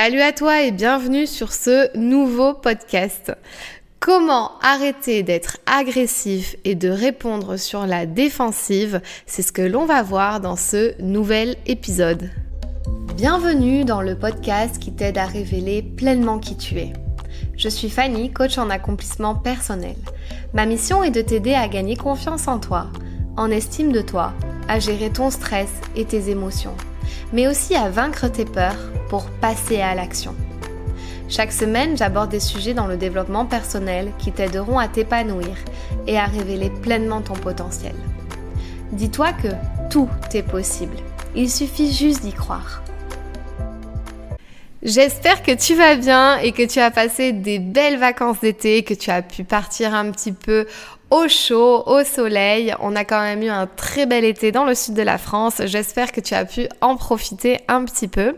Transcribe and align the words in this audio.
Salut 0.00 0.20
à 0.20 0.30
toi 0.30 0.62
et 0.62 0.70
bienvenue 0.70 1.26
sur 1.26 1.52
ce 1.52 1.90
nouveau 1.98 2.54
podcast. 2.54 3.32
Comment 3.98 4.52
arrêter 4.62 5.24
d'être 5.24 5.58
agressif 5.66 6.54
et 6.64 6.76
de 6.76 6.88
répondre 6.88 7.56
sur 7.56 7.84
la 7.84 8.06
défensive? 8.06 9.00
C'est 9.26 9.42
ce 9.42 9.50
que 9.50 9.60
l'on 9.60 9.86
va 9.86 10.04
voir 10.04 10.38
dans 10.38 10.54
ce 10.54 10.94
nouvel 11.02 11.56
épisode. 11.66 12.30
Bienvenue 13.16 13.84
dans 13.84 14.00
le 14.00 14.14
podcast 14.14 14.78
qui 14.78 14.92
t'aide 14.92 15.18
à 15.18 15.26
révéler 15.26 15.82
pleinement 15.82 16.38
qui 16.38 16.56
tu 16.56 16.76
es. 16.76 16.92
Je 17.56 17.68
suis 17.68 17.90
Fanny, 17.90 18.30
coach 18.30 18.56
en 18.56 18.70
accomplissement 18.70 19.34
personnel. 19.34 19.96
Ma 20.54 20.64
mission 20.64 21.02
est 21.02 21.10
de 21.10 21.22
t'aider 21.22 21.54
à 21.54 21.66
gagner 21.66 21.96
confiance 21.96 22.46
en 22.46 22.60
toi, 22.60 22.86
en 23.36 23.50
estime 23.50 23.90
de 23.90 24.02
toi, 24.02 24.32
à 24.68 24.78
gérer 24.78 25.10
ton 25.10 25.30
stress 25.30 25.72
et 25.96 26.04
tes 26.04 26.30
émotions, 26.30 26.76
mais 27.32 27.48
aussi 27.48 27.74
à 27.74 27.90
vaincre 27.90 28.28
tes 28.28 28.44
peurs 28.44 28.90
pour 29.08 29.26
passer 29.40 29.80
à 29.80 29.94
l'action. 29.94 30.34
Chaque 31.28 31.52
semaine, 31.52 31.96
j'aborde 31.96 32.30
des 32.30 32.40
sujets 32.40 32.72
dans 32.72 32.86
le 32.86 32.96
développement 32.96 33.44
personnel 33.44 34.12
qui 34.18 34.32
t'aideront 34.32 34.78
à 34.78 34.88
t'épanouir 34.88 35.56
et 36.06 36.18
à 36.18 36.24
révéler 36.24 36.70
pleinement 36.70 37.20
ton 37.20 37.34
potentiel. 37.34 37.94
Dis-toi 38.92 39.32
que 39.34 39.48
tout 39.90 40.08
est 40.32 40.42
possible. 40.42 40.96
Il 41.36 41.50
suffit 41.50 41.92
juste 41.92 42.22
d'y 42.22 42.32
croire. 42.32 42.82
J'espère 44.82 45.42
que 45.42 45.52
tu 45.52 45.74
vas 45.74 45.96
bien 45.96 46.38
et 46.38 46.52
que 46.52 46.62
tu 46.62 46.78
as 46.78 46.90
passé 46.90 47.32
des 47.32 47.58
belles 47.58 47.98
vacances 47.98 48.40
d'été, 48.40 48.84
que 48.84 48.94
tu 48.94 49.10
as 49.10 49.22
pu 49.22 49.44
partir 49.44 49.92
un 49.92 50.10
petit 50.12 50.32
peu 50.32 50.66
au 51.10 51.28
chaud, 51.28 51.82
au 51.86 52.04
soleil. 52.04 52.74
On 52.80 52.96
a 52.96 53.04
quand 53.04 53.20
même 53.20 53.42
eu 53.42 53.48
un 53.48 53.66
très 53.66 54.06
bel 54.06 54.24
été 54.24 54.52
dans 54.52 54.64
le 54.64 54.74
sud 54.74 54.94
de 54.94 55.02
la 55.02 55.18
France. 55.18 55.62
J'espère 55.64 56.12
que 56.12 56.20
tu 56.20 56.34
as 56.34 56.44
pu 56.44 56.68
en 56.80 56.96
profiter 56.96 57.58
un 57.68 57.84
petit 57.84 58.08
peu. 58.08 58.34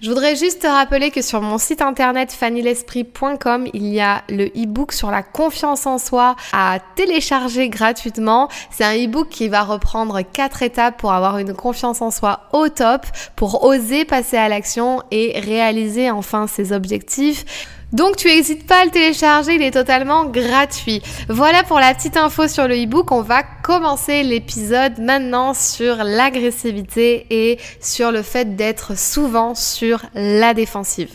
Je 0.00 0.08
voudrais 0.08 0.36
juste 0.36 0.62
te 0.62 0.66
rappeler 0.66 1.10
que 1.10 1.22
sur 1.22 1.40
mon 1.40 1.58
site 1.58 1.82
internet 1.82 2.32
fannylesprit.com, 2.32 3.68
il 3.72 3.86
y 3.86 4.00
a 4.00 4.22
le 4.28 4.46
e-book 4.46 4.92
sur 4.92 5.10
la 5.10 5.22
confiance 5.22 5.86
en 5.86 5.98
soi 5.98 6.36
à 6.52 6.78
télécharger 6.96 7.68
gratuitement. 7.68 8.48
C'est 8.70 8.84
un 8.84 8.94
e-book 8.94 9.28
qui 9.28 9.48
va 9.48 9.62
reprendre 9.62 10.20
quatre 10.22 10.62
étapes 10.62 10.98
pour 10.98 11.12
avoir 11.12 11.38
une 11.38 11.54
confiance 11.54 12.02
en 12.02 12.10
soi 12.10 12.48
au 12.52 12.68
top, 12.68 13.06
pour 13.36 13.64
oser 13.64 14.04
passer 14.04 14.36
à 14.36 14.48
l'action 14.48 15.02
et 15.10 15.38
réaliser 15.38 16.10
enfin 16.10 16.46
ses 16.46 16.72
objectifs. 16.72 17.44
Donc 17.92 18.16
tu 18.16 18.26
n'hésites 18.26 18.66
pas 18.66 18.82
à 18.82 18.84
le 18.84 18.90
télécharger, 18.90 19.54
il 19.54 19.62
est 19.62 19.70
totalement 19.70 20.24
gratuit. 20.24 21.02
Voilà 21.28 21.62
pour 21.62 21.78
la 21.78 21.94
petite 21.94 22.16
info 22.16 22.48
sur 22.48 22.66
le 22.66 22.74
e-book. 22.74 23.12
On 23.12 23.22
va 23.22 23.42
commencer 23.42 24.22
l'épisode 24.22 24.98
maintenant 24.98 25.54
sur 25.54 26.02
l'agressivité 26.02 27.26
et 27.30 27.58
sur 27.80 28.10
le 28.10 28.22
fait 28.22 28.56
d'être 28.56 28.98
souvent 28.98 29.54
sur 29.54 30.02
la 30.14 30.54
défensive. 30.54 31.12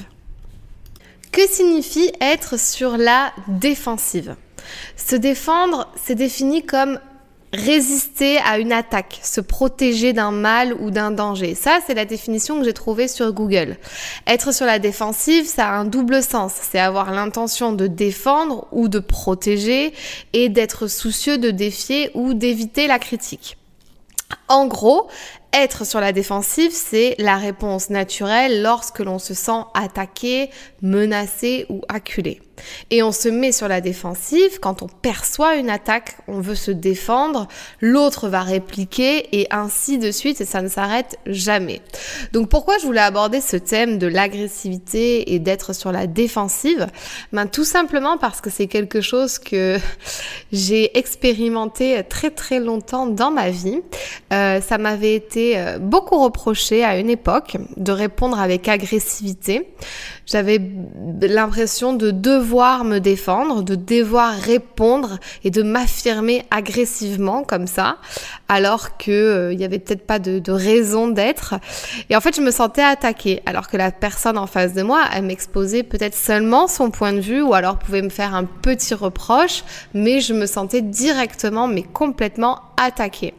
Que 1.32 1.48
signifie 1.48 2.12
être 2.22 2.58
sur 2.58 2.98
la 2.98 3.32
défensive? 3.48 4.36
Se 4.96 5.16
défendre, 5.16 5.88
c'est 6.02 6.16
défini 6.16 6.66
comme 6.66 7.00
résister 7.54 8.38
à 8.40 8.60
une 8.60 8.72
attaque, 8.72 9.20
se 9.24 9.42
protéger 9.42 10.14
d'un 10.14 10.32
mal 10.32 10.74
ou 10.74 10.92
d'un 10.92 11.12
danger. 11.12 11.56
Ça, 11.56 11.80
c'est 11.86 11.94
la 11.94 12.06
définition 12.06 12.60
que 12.60 12.66
j'ai 12.66 12.74
trouvée 12.74 13.08
sur 13.08 13.32
Google. 13.34 13.78
Être 14.28 14.54
sur 14.54 14.66
la 14.66 14.80
défensive, 14.80 15.46
ça 15.48 15.70
a 15.70 15.72
un 15.74 15.86
double 15.86 16.22
sens. 16.22 16.54
C'est 16.54 16.80
avoir 16.80 17.12
l'intention 17.12 17.74
de 17.74 17.88
défendre 17.88 18.68
ou 18.72 18.88
de 18.88 19.00
protéger 19.00 19.94
et 20.34 20.50
d'être 20.50 20.88
soucieux 20.88 21.38
de 21.38 21.52
défier 21.52 22.12
ou 22.14 22.34
d'éviter 22.34 22.88
la 22.88 23.00
critique. 23.00 23.58
En 24.48 24.68
gros, 24.68 25.08
être 25.54 25.86
sur 25.86 26.00
la 26.00 26.12
défensive, 26.12 26.72
c'est 26.72 27.16
la 27.18 27.38
réponse 27.38 27.90
naturelle 27.90 28.62
lorsque 28.62 29.00
l'on 29.00 29.18
se 29.18 29.34
sent 29.34 29.64
attaqué, 29.74 30.52
menacé 30.82 31.66
ou 31.70 31.82
acculé. 31.90 32.42
Et 32.92 33.04
on 33.04 33.12
se 33.12 33.30
met 33.30 33.52
sur 33.52 33.68
la 33.68 33.82
défensive 33.82 34.60
quand 34.60 34.82
on 34.82 34.88
perçoit 34.88 35.56
une 35.56 35.70
attaque, 35.70 36.18
on 36.28 36.42
veut 36.42 36.56
se 36.56 36.72
défendre, 36.72 37.48
l'autre 37.82 38.28
va 38.28 38.42
répliquer 38.42 39.40
et 39.40 39.48
ainsi 39.52 39.98
de 39.98 40.12
suite 40.12 40.42
et 40.42 40.46
ça 40.46 40.62
ne 40.62 40.68
s'arrête 40.68 41.18
jamais. 41.26 41.82
Donc 42.34 42.50
pourquoi 42.50 42.78
je 42.78 42.86
voulais 42.86 43.00
aborder 43.00 43.42
ce 43.42 43.58
thème 43.58 43.98
de 43.98 44.08
l'agressivité 44.08 45.34
et 45.34 45.40
d'être 45.40 45.74
sur 45.74 45.92
la 45.92 46.08
défensive? 46.08 46.88
Ben 47.32 47.48
tout 47.48 47.64
simplement 47.64 48.18
parce 48.18 48.42
que 48.42 48.50
c'est 48.50 48.68
quelque 48.68 49.02
chose 49.02 49.40
que 49.40 49.78
j'ai 50.52 50.98
expérimenté 50.98 52.04
très 52.08 52.32
très 52.32 52.60
longtemps 52.60 53.08
dans 53.08 53.32
ma 53.32 53.50
vie. 53.50 53.82
Euh, 54.34 54.62
ça 54.62 54.78
m'avait 54.78 55.16
été 55.16 55.58
euh, 55.58 55.80
beaucoup 55.80 56.22
reproché 56.24 56.84
à 56.84 56.98
une 56.98 57.10
époque 57.10 57.58
de 57.78 57.92
répondre 57.92 58.40
avec 58.40 58.68
agressivité. 58.68 59.70
J'avais 60.26 60.62
l'impression 61.22 61.94
de 61.94 62.12
devoir 62.12 62.49
me 62.50 63.00
défendre, 63.00 63.64
de 63.64 63.76
devoir 63.76 64.34
répondre 64.34 65.20
et 65.44 65.52
de 65.52 65.62
m'affirmer 65.62 66.46
agressivement 66.52 67.44
comme 67.44 67.68
ça, 67.68 67.98
alors 68.48 68.98
que 68.98 69.12
euh, 69.12 69.54
il 69.54 69.64
avait 69.64 69.80
peut-être 69.80 70.06
pas 70.06 70.20
de, 70.20 70.40
de 70.40 70.52
raison 70.52 71.08
d'être. 71.08 71.56
Et 72.10 72.16
en 72.16 72.22
fait, 72.22 72.36
je 72.36 72.42
me 72.42 72.52
sentais 72.52 72.82
attaquée, 72.82 73.42
alors 73.46 73.68
que 73.68 73.78
la 73.78 73.92
personne 73.92 74.38
en 74.38 74.48
face 74.48 74.74
de 74.74 74.82
moi, 74.82 75.04
elle 75.14 75.26
m'exposait 75.26 75.84
peut-être 75.84 76.16
seulement 76.16 76.68
son 76.68 76.92
point 76.92 77.14
de 77.14 77.20
vue, 77.20 77.42
ou 77.42 77.54
alors 77.54 77.78
pouvait 77.78 78.02
me 78.02 78.10
faire 78.10 78.34
un 78.34 78.46
petit 78.46 78.94
reproche, 78.94 79.64
mais 79.94 80.20
je 80.20 80.34
me 80.34 80.46
sentais 80.46 80.82
directement, 80.82 81.68
mais 81.68 81.84
complètement 81.84 82.62
attaquée. 82.78 83.34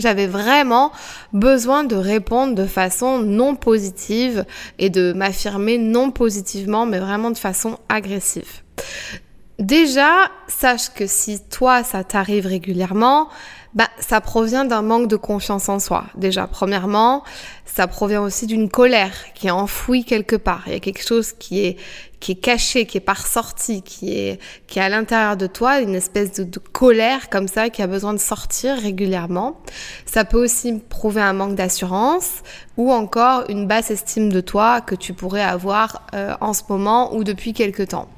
J'avais 0.00 0.26
vraiment 0.26 0.92
besoin 1.32 1.84
de 1.84 1.96
répondre 1.96 2.54
de 2.54 2.66
façon 2.66 3.18
non 3.20 3.54
positive 3.54 4.44
et 4.78 4.90
de 4.90 5.12
m'affirmer 5.12 5.78
non 5.78 6.10
positivement, 6.10 6.86
mais 6.86 6.98
vraiment 6.98 7.30
de 7.30 7.38
façon 7.38 7.78
agressive. 7.88 8.62
Déjà, 9.58 10.30
sache 10.48 10.88
que 10.94 11.06
si 11.06 11.38
toi, 11.50 11.84
ça 11.84 12.02
t'arrive 12.02 12.46
régulièrement, 12.46 13.28
bah, 13.74 13.88
ça 14.00 14.20
provient 14.20 14.64
d'un 14.64 14.82
manque 14.82 15.06
de 15.06 15.16
confiance 15.16 15.68
en 15.68 15.78
soi. 15.78 16.04
Déjà, 16.16 16.48
premièrement, 16.48 17.22
ça 17.64 17.86
provient 17.86 18.22
aussi 18.22 18.46
d'une 18.46 18.68
colère 18.68 19.14
qui 19.34 19.46
est 19.46 19.52
enfouie 19.52 20.04
quelque 20.04 20.34
part. 20.34 20.64
Il 20.66 20.72
y 20.72 20.76
a 20.76 20.80
quelque 20.80 21.06
chose 21.06 21.32
qui 21.32 21.64
est, 21.64 21.76
qui 22.18 22.32
est 22.32 22.36
caché, 22.36 22.84
qui 22.84 22.98
est 22.98 23.00
pas 23.00 23.12
ressorti, 23.12 23.82
qui 23.82 24.18
est, 24.18 24.40
qui 24.66 24.80
est 24.80 24.82
à 24.82 24.88
l'intérieur 24.88 25.36
de 25.36 25.46
toi, 25.46 25.80
une 25.80 25.94
espèce 25.94 26.32
de, 26.32 26.58
colère 26.58 27.30
comme 27.30 27.46
ça 27.46 27.70
qui 27.70 27.80
a 27.80 27.86
besoin 27.86 28.12
de 28.12 28.18
sortir 28.18 28.76
régulièrement. 28.76 29.60
Ça 30.04 30.24
peut 30.24 30.42
aussi 30.42 30.80
prouver 30.88 31.20
un 31.20 31.32
manque 31.32 31.54
d'assurance 31.54 32.42
ou 32.76 32.90
encore 32.90 33.44
une 33.48 33.68
basse 33.68 33.92
estime 33.92 34.32
de 34.32 34.40
toi 34.40 34.80
que 34.80 34.96
tu 34.96 35.14
pourrais 35.14 35.42
avoir 35.42 36.02
euh, 36.14 36.34
en 36.40 36.54
ce 36.54 36.62
moment 36.68 37.14
ou 37.14 37.22
depuis 37.22 37.52
quelque 37.52 37.84
temps. 37.84 38.08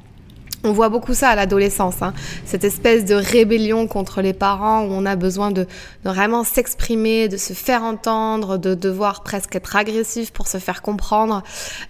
On 0.65 0.73
voit 0.73 0.89
beaucoup 0.89 1.15
ça 1.15 1.31
à 1.31 1.35
l'adolescence, 1.35 2.03
hein. 2.03 2.13
cette 2.45 2.63
espèce 2.65 3.05
de 3.05 3.15
rébellion 3.15 3.87
contre 3.89 4.23
les 4.23 4.33
parents 4.33 4.85
où 4.85 4.93
on 4.93 5.05
a 5.07 5.17
besoin 5.17 5.51
de, 5.51 5.67
vraiment 6.05 6.45
s'exprimer, 6.45 7.29
de 7.29 7.37
se 7.37 7.53
faire 7.53 7.83
entendre, 7.83 8.59
de 8.59 8.75
devoir 8.75 9.23
presque 9.23 9.57
être 9.57 9.75
agressif 9.75 10.33
pour 10.33 10.47
se 10.47 10.59
faire 10.59 10.83
comprendre. 10.83 11.43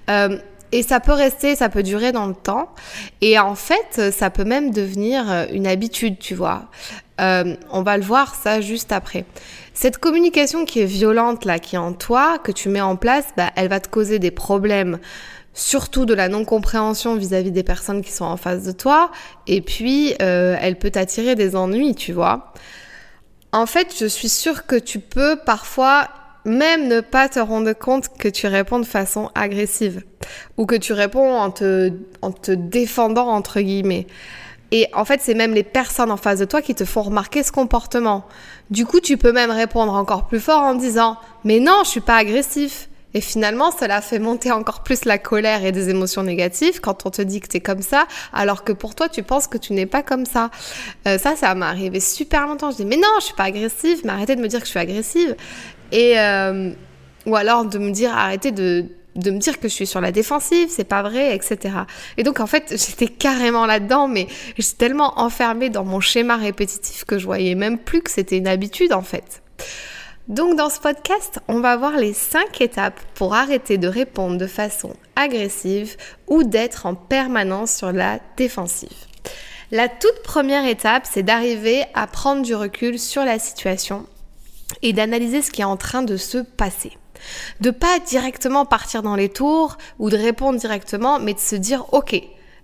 Euh, 0.09 0.39
et 0.75 0.83
ça 0.83 1.01
peut 1.01 1.13
rester, 1.13 1.55
ça 1.55 1.69
peut 1.69 1.83
durer 1.83 2.13
dans 2.13 2.27
le 2.27 2.35
temps. 2.35 2.71
Et 3.21 3.39
en 3.39 3.55
fait, 3.55 4.11
ça 4.11 4.31
peut 4.31 4.45
même 4.45 4.71
devenir 4.71 5.47
une 5.53 5.67
habitude, 5.67 6.19
tu 6.19 6.35
vois. 6.35 6.71
Euh, 7.21 7.57
on 7.71 7.83
va 7.83 7.97
le 7.97 8.03
voir 8.03 8.35
ça 8.35 8.61
juste 8.61 8.91
après. 8.91 9.25
Cette 9.75 9.99
communication 9.99 10.65
qui 10.65 10.81
est 10.81 10.87
violente 10.87 11.45
là, 11.45 11.59
qui 11.59 11.77
est 11.77 11.79
en 11.79 11.93
toi, 11.93 12.39
que 12.39 12.53
tu 12.53 12.69
mets 12.69 12.81
en 12.81 12.97
place, 12.97 13.27
bah, 13.37 13.51
elle 13.57 13.69
va 13.69 13.81
te 13.81 13.89
causer 13.89 14.19
des 14.19 14.31
problèmes 14.31 14.99
surtout 15.55 16.07
de 16.07 16.15
la 16.15 16.29
non-compréhension 16.29 17.17
vis-à-vis 17.17 17.51
des 17.51 17.63
personnes 17.63 18.03
qui 18.03 18.13
sont 18.13 18.25
en 18.25 18.37
face 18.37 18.65
de 18.65 18.73
toi, 18.73 19.11
et 19.47 19.61
puis 19.61 20.15
euh, 20.23 20.57
elle 20.61 20.79
peut 20.79 20.91
t'attirer 20.91 21.35
des 21.35 21.57
ennuis, 21.57 21.95
tu 21.95 22.13
vois. 22.13 22.53
En 23.53 23.67
fait, 23.67 23.95
je 23.99 24.07
suis 24.07 24.31
sûre 24.31 24.67
que 24.67 24.77
tu 24.77 24.99
peux 24.99 25.37
parfois 25.37 26.09
même 26.45 26.89
ne 26.89 27.01
pas 27.01 27.29
te 27.29 27.39
rendre 27.39 27.73
compte 27.73 28.09
que 28.19 28.29
tu 28.29 28.47
réponds 28.47 28.81
de 28.81 28.87
façon 28.87 29.31
agressive 29.35 30.03
ou 30.57 30.67
que 30.67 30.75
tu 30.75 30.93
réponds 30.93 31.37
en 31.37 31.51
te, 31.51 31.93
en 32.23 32.33
te 32.33 32.53
défendant 32.53 33.29
entre 33.29 33.61
guillemets. 33.61 34.07
Et 34.71 34.89
en 34.95 35.05
fait, 35.05 35.21
c'est 35.23 35.35
même 35.35 35.53
les 35.53 35.65
personnes 35.65 36.11
en 36.11 36.17
face 36.17 36.39
de 36.39 36.47
toi 36.47 36.63
qui 36.63 36.75
te 36.75 36.87
font 36.87 37.03
remarquer 37.03 37.43
ce 37.43 37.53
comportement. 37.53 38.25
Du 38.71 38.87
coup, 38.87 39.01
tu 39.01 39.19
peux 39.19 39.33
même 39.33 39.51
répondre 39.51 39.93
encore 39.93 40.27
plus 40.27 40.41
fort 40.41 40.63
en 40.63 40.75
disant 40.75 41.19
"Mais 41.45 41.61
non, 41.61 41.83
je 41.85 41.91
suis 41.91 42.01
pas 42.01 42.17
agressif." 42.17 42.89
Et 43.15 43.21
finalement, 43.21 43.71
cela 43.71 44.01
fait 44.01 44.19
monter 44.19 44.51
encore 44.53 44.83
plus 44.83 45.05
la 45.05 45.19
colère 45.19 45.65
et 45.65 45.73
des 45.73 45.91
émotions 45.91 46.23
négatives 46.23 46.81
quand 46.81 47.07
on 47.07 47.11
te 47.11 47.23
dit 47.23 47.41
que 47.41 47.49
tu 47.49 47.59
es 47.59 47.61
comme 47.61 47.83
ça, 47.83 48.07
alors 48.33 48.65
que 48.65 48.73
pour 48.73 48.95
toi, 48.95 49.09
tu 49.09 49.23
penses 49.23 49.47
que 49.47 49.59
tu 49.59 49.73
n'es 49.73 49.87
pas 49.87 50.03
comme 50.03 50.25
ça. 50.25 50.51
Euh, 51.07 51.19
ça, 51.19 51.37
ça 51.37 51.55
m'est 51.55 51.67
arrivé 51.67 52.01
super 52.01 52.47
longtemps. 52.47 52.71
Je 52.71 52.77
dis, 52.77 52.85
mais 52.85 52.97
non, 52.97 53.09
je 53.21 53.27
suis 53.27 53.35
pas 53.35 53.45
agressive, 53.45 54.01
mais 54.05 54.11
arrêtez 54.11 54.37
de 54.37 54.41
me 54.41 54.49
dire 54.49 54.61
que 54.61 54.67
je 54.67 54.71
suis 54.71 54.81
agressive. 54.81 55.37
Et, 55.91 56.19
euh, 56.19 56.71
ou 57.27 57.37
alors 57.37 57.65
de 57.65 57.79
me 57.79 57.91
dire, 57.91 58.17
arrêtez 58.17 58.51
de, 58.51 58.87
de 59.17 59.31
me 59.31 59.39
dire 59.39 59.61
que 59.61 59.69
je 59.69 59.75
suis 59.75 59.87
sur 59.87 60.01
la 60.01 60.13
défensive, 60.13 60.69
c'est 60.71 60.85
pas 60.85 61.03
vrai, 61.03 61.35
etc. 61.35 61.75
Et 62.17 62.23
donc 62.23 62.41
en 62.41 62.47
fait, 62.47 62.71
j'étais 62.71 63.09
carrément 63.09 63.67
là-dedans, 63.67 64.09
mais 64.09 64.27
j'étais 64.59 64.77
tellement 64.77 65.21
enfermée 65.21 65.71
dans 65.71 65.85
mon 65.85 66.01
schéma 66.01 66.37
répétitif 66.37 67.05
que 67.05 67.19
je 67.19 67.27
voyais 67.27 67.55
même 67.55 67.79
plus 67.79 68.03
que 68.03 68.11
c'était 68.11 68.39
une 68.39 68.49
habitude 68.49 68.93
en 68.93 69.03
fait. 69.03 69.43
Donc 70.29 70.57
dans 70.57 70.71
ce 70.71 70.79
podcast, 70.79 71.41
on 71.49 71.59
va 71.59 71.77
voir 71.77 71.97
les 71.97 72.13
5 72.13 72.61
étapes 72.61 73.01
pour 73.15 73.35
arrêter 73.35 73.77
de 73.77 73.89
répondre 73.89 74.39
de 74.39 74.47
façon 74.47 74.95
agressive 75.17 75.97
ou 76.29 76.45
d'être 76.45 76.87
en 76.87 76.95
permanence 76.95 77.75
sur 77.75 77.91
la 77.91 78.21
défensive. 78.37 79.07
La 79.73 79.89
toute 79.89 80.23
première 80.23 80.65
étape, 80.65 81.09
c'est 81.11 81.25
d'arriver 81.25 81.85
à 81.95 82.07
prendre 82.07 82.43
du 82.43 82.55
recul 82.55 83.01
sur 83.01 83.25
la 83.25 83.41
situation 83.41 84.07
et 84.83 84.93
d'analyser 84.93 85.43
ce 85.43 85.51
qui 85.51 85.63
est 85.63 85.65
en 85.65 85.77
train 85.77 86.03
de 86.03 86.17
se 86.17 86.39
passer. 86.39 86.97
De 87.61 87.71
pas 87.71 87.99
directement 87.99 88.65
partir 88.65 89.03
dans 89.03 89.17
les 89.17 89.29
tours 89.29 89.77
ou 89.99 90.09
de 90.09 90.17
répondre 90.17 90.59
directement, 90.59 91.19
mais 91.19 91.35
de 91.35 91.41
se 91.41 91.57
dire 91.57 91.93
ok, 91.93 92.15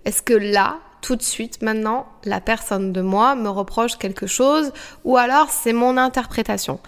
est-ce 0.05 0.21
que 0.21 0.33
là, 0.33 0.77
tout 1.01 1.17
de 1.17 1.21
suite, 1.21 1.61
maintenant, 1.61 2.05
la 2.23 2.39
personne 2.39 2.93
de 2.93 3.01
moi 3.01 3.35
me 3.35 3.49
reproche 3.49 3.97
quelque 3.97 4.27
chose 4.27 4.71
ou 5.03 5.17
alors 5.17 5.49
c'est 5.49 5.73
mon 5.73 5.97
interprétation? 5.97 6.79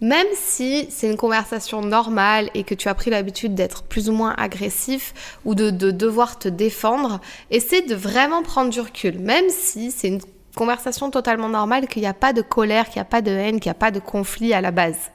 Même 0.00 0.26
si 0.34 0.86
c'est 0.90 1.08
une 1.10 1.16
conversation 1.16 1.82
normale 1.82 2.50
et 2.54 2.64
que 2.64 2.74
tu 2.74 2.88
as 2.88 2.94
pris 2.94 3.10
l'habitude 3.10 3.54
d'être 3.54 3.82
plus 3.82 4.08
ou 4.08 4.12
moins 4.12 4.34
agressif 4.38 5.38
ou 5.44 5.54
de, 5.54 5.70
devoir 5.70 6.38
te 6.38 6.48
défendre, 6.48 7.20
essaie 7.50 7.82
de 7.82 7.94
vraiment 7.94 8.42
prendre 8.42 8.70
du 8.70 8.80
recul. 8.80 9.18
Même 9.18 9.48
si 9.50 9.90
c'est 9.90 10.08
une 10.08 10.20
conversation 10.56 11.10
totalement 11.10 11.48
normale, 11.48 11.86
qu'il 11.86 12.02
n'y 12.02 12.08
a 12.08 12.14
pas 12.14 12.32
de 12.32 12.42
colère, 12.42 12.86
qu'il 12.86 12.96
n'y 12.96 13.02
a 13.02 13.04
pas 13.04 13.22
de 13.22 13.30
haine, 13.30 13.60
qu'il 13.60 13.68
n'y 13.70 13.76
a 13.76 13.80
pas 13.80 13.90
de 13.90 14.00
conflit 14.00 14.54
à 14.54 14.60
la 14.60 14.70
base. 14.70 15.10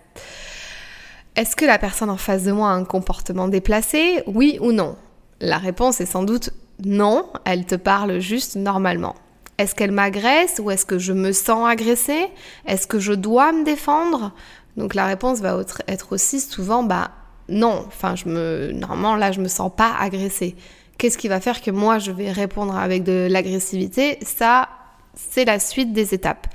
Est-ce 1.35 1.55
que 1.55 1.65
la 1.65 1.77
personne 1.77 2.09
en 2.09 2.17
face 2.17 2.43
de 2.43 2.51
moi 2.51 2.69
a 2.69 2.73
un 2.73 2.85
comportement 2.85 3.47
déplacé? 3.47 4.23
Oui 4.27 4.57
ou 4.61 4.71
non? 4.71 4.95
La 5.41 5.57
réponse 5.57 5.99
est 5.99 6.05
sans 6.05 6.23
doute 6.23 6.51
non, 6.83 7.27
elle 7.45 7.65
te 7.65 7.75
parle 7.75 8.19
juste 8.19 8.55
normalement. 8.55 9.15
Est-ce 9.57 9.73
qu'elle 9.73 9.91
m'agresse 9.91 10.59
ou 10.61 10.69
est-ce 10.69 10.85
que 10.85 10.99
je 10.99 11.13
me 11.13 11.31
sens 11.31 11.69
agressée? 11.69 12.27
Est-ce 12.65 12.87
que 12.87 12.99
je 12.99 13.13
dois 13.13 13.53
me 13.53 13.63
défendre? 13.63 14.33
Donc 14.77 14.94
la 14.94 15.06
réponse 15.06 15.39
va 15.39 15.57
être 15.88 16.13
aussi 16.13 16.39
souvent 16.39 16.83
bah 16.83 17.12
non, 17.48 17.86
enfin 17.88 18.16
je 18.16 18.27
me 18.27 18.72
normalement 18.74 19.16
là 19.16 19.31
je 19.31 19.39
me 19.39 19.48
sens 19.48 19.72
pas 19.75 19.94
agressée. 20.00 20.56
Qu'est-ce 20.98 21.18
qui 21.18 21.27
va 21.27 21.39
faire 21.39 21.62
que 21.62 21.72
moi 21.72 22.00
je 22.00 22.12
vais 22.12 22.31
répondre 22.31 22.75
avec 22.75 23.04
de 23.04 23.27
l'agressivité? 23.30 24.18
Ça 24.22 24.69
c'est 25.13 25.45
la 25.45 25.60
suite 25.60 25.94
des 25.94 26.13
étapes. 26.13 26.48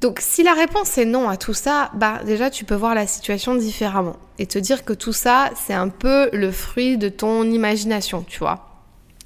Donc 0.00 0.18
si 0.20 0.42
la 0.42 0.54
réponse 0.54 0.96
est 0.96 1.04
non 1.04 1.28
à 1.28 1.36
tout 1.36 1.52
ça, 1.52 1.90
bah 1.94 2.20
déjà 2.24 2.48
tu 2.48 2.64
peux 2.64 2.74
voir 2.74 2.94
la 2.94 3.06
situation 3.06 3.54
différemment 3.54 4.16
et 4.38 4.46
te 4.46 4.58
dire 4.58 4.84
que 4.84 4.94
tout 4.94 5.12
ça 5.12 5.50
c'est 5.54 5.74
un 5.74 5.88
peu 5.88 6.30
le 6.32 6.50
fruit 6.50 6.96
de 6.96 7.08
ton 7.08 7.44
imagination, 7.44 8.24
tu 8.26 8.38
vois. 8.38 8.66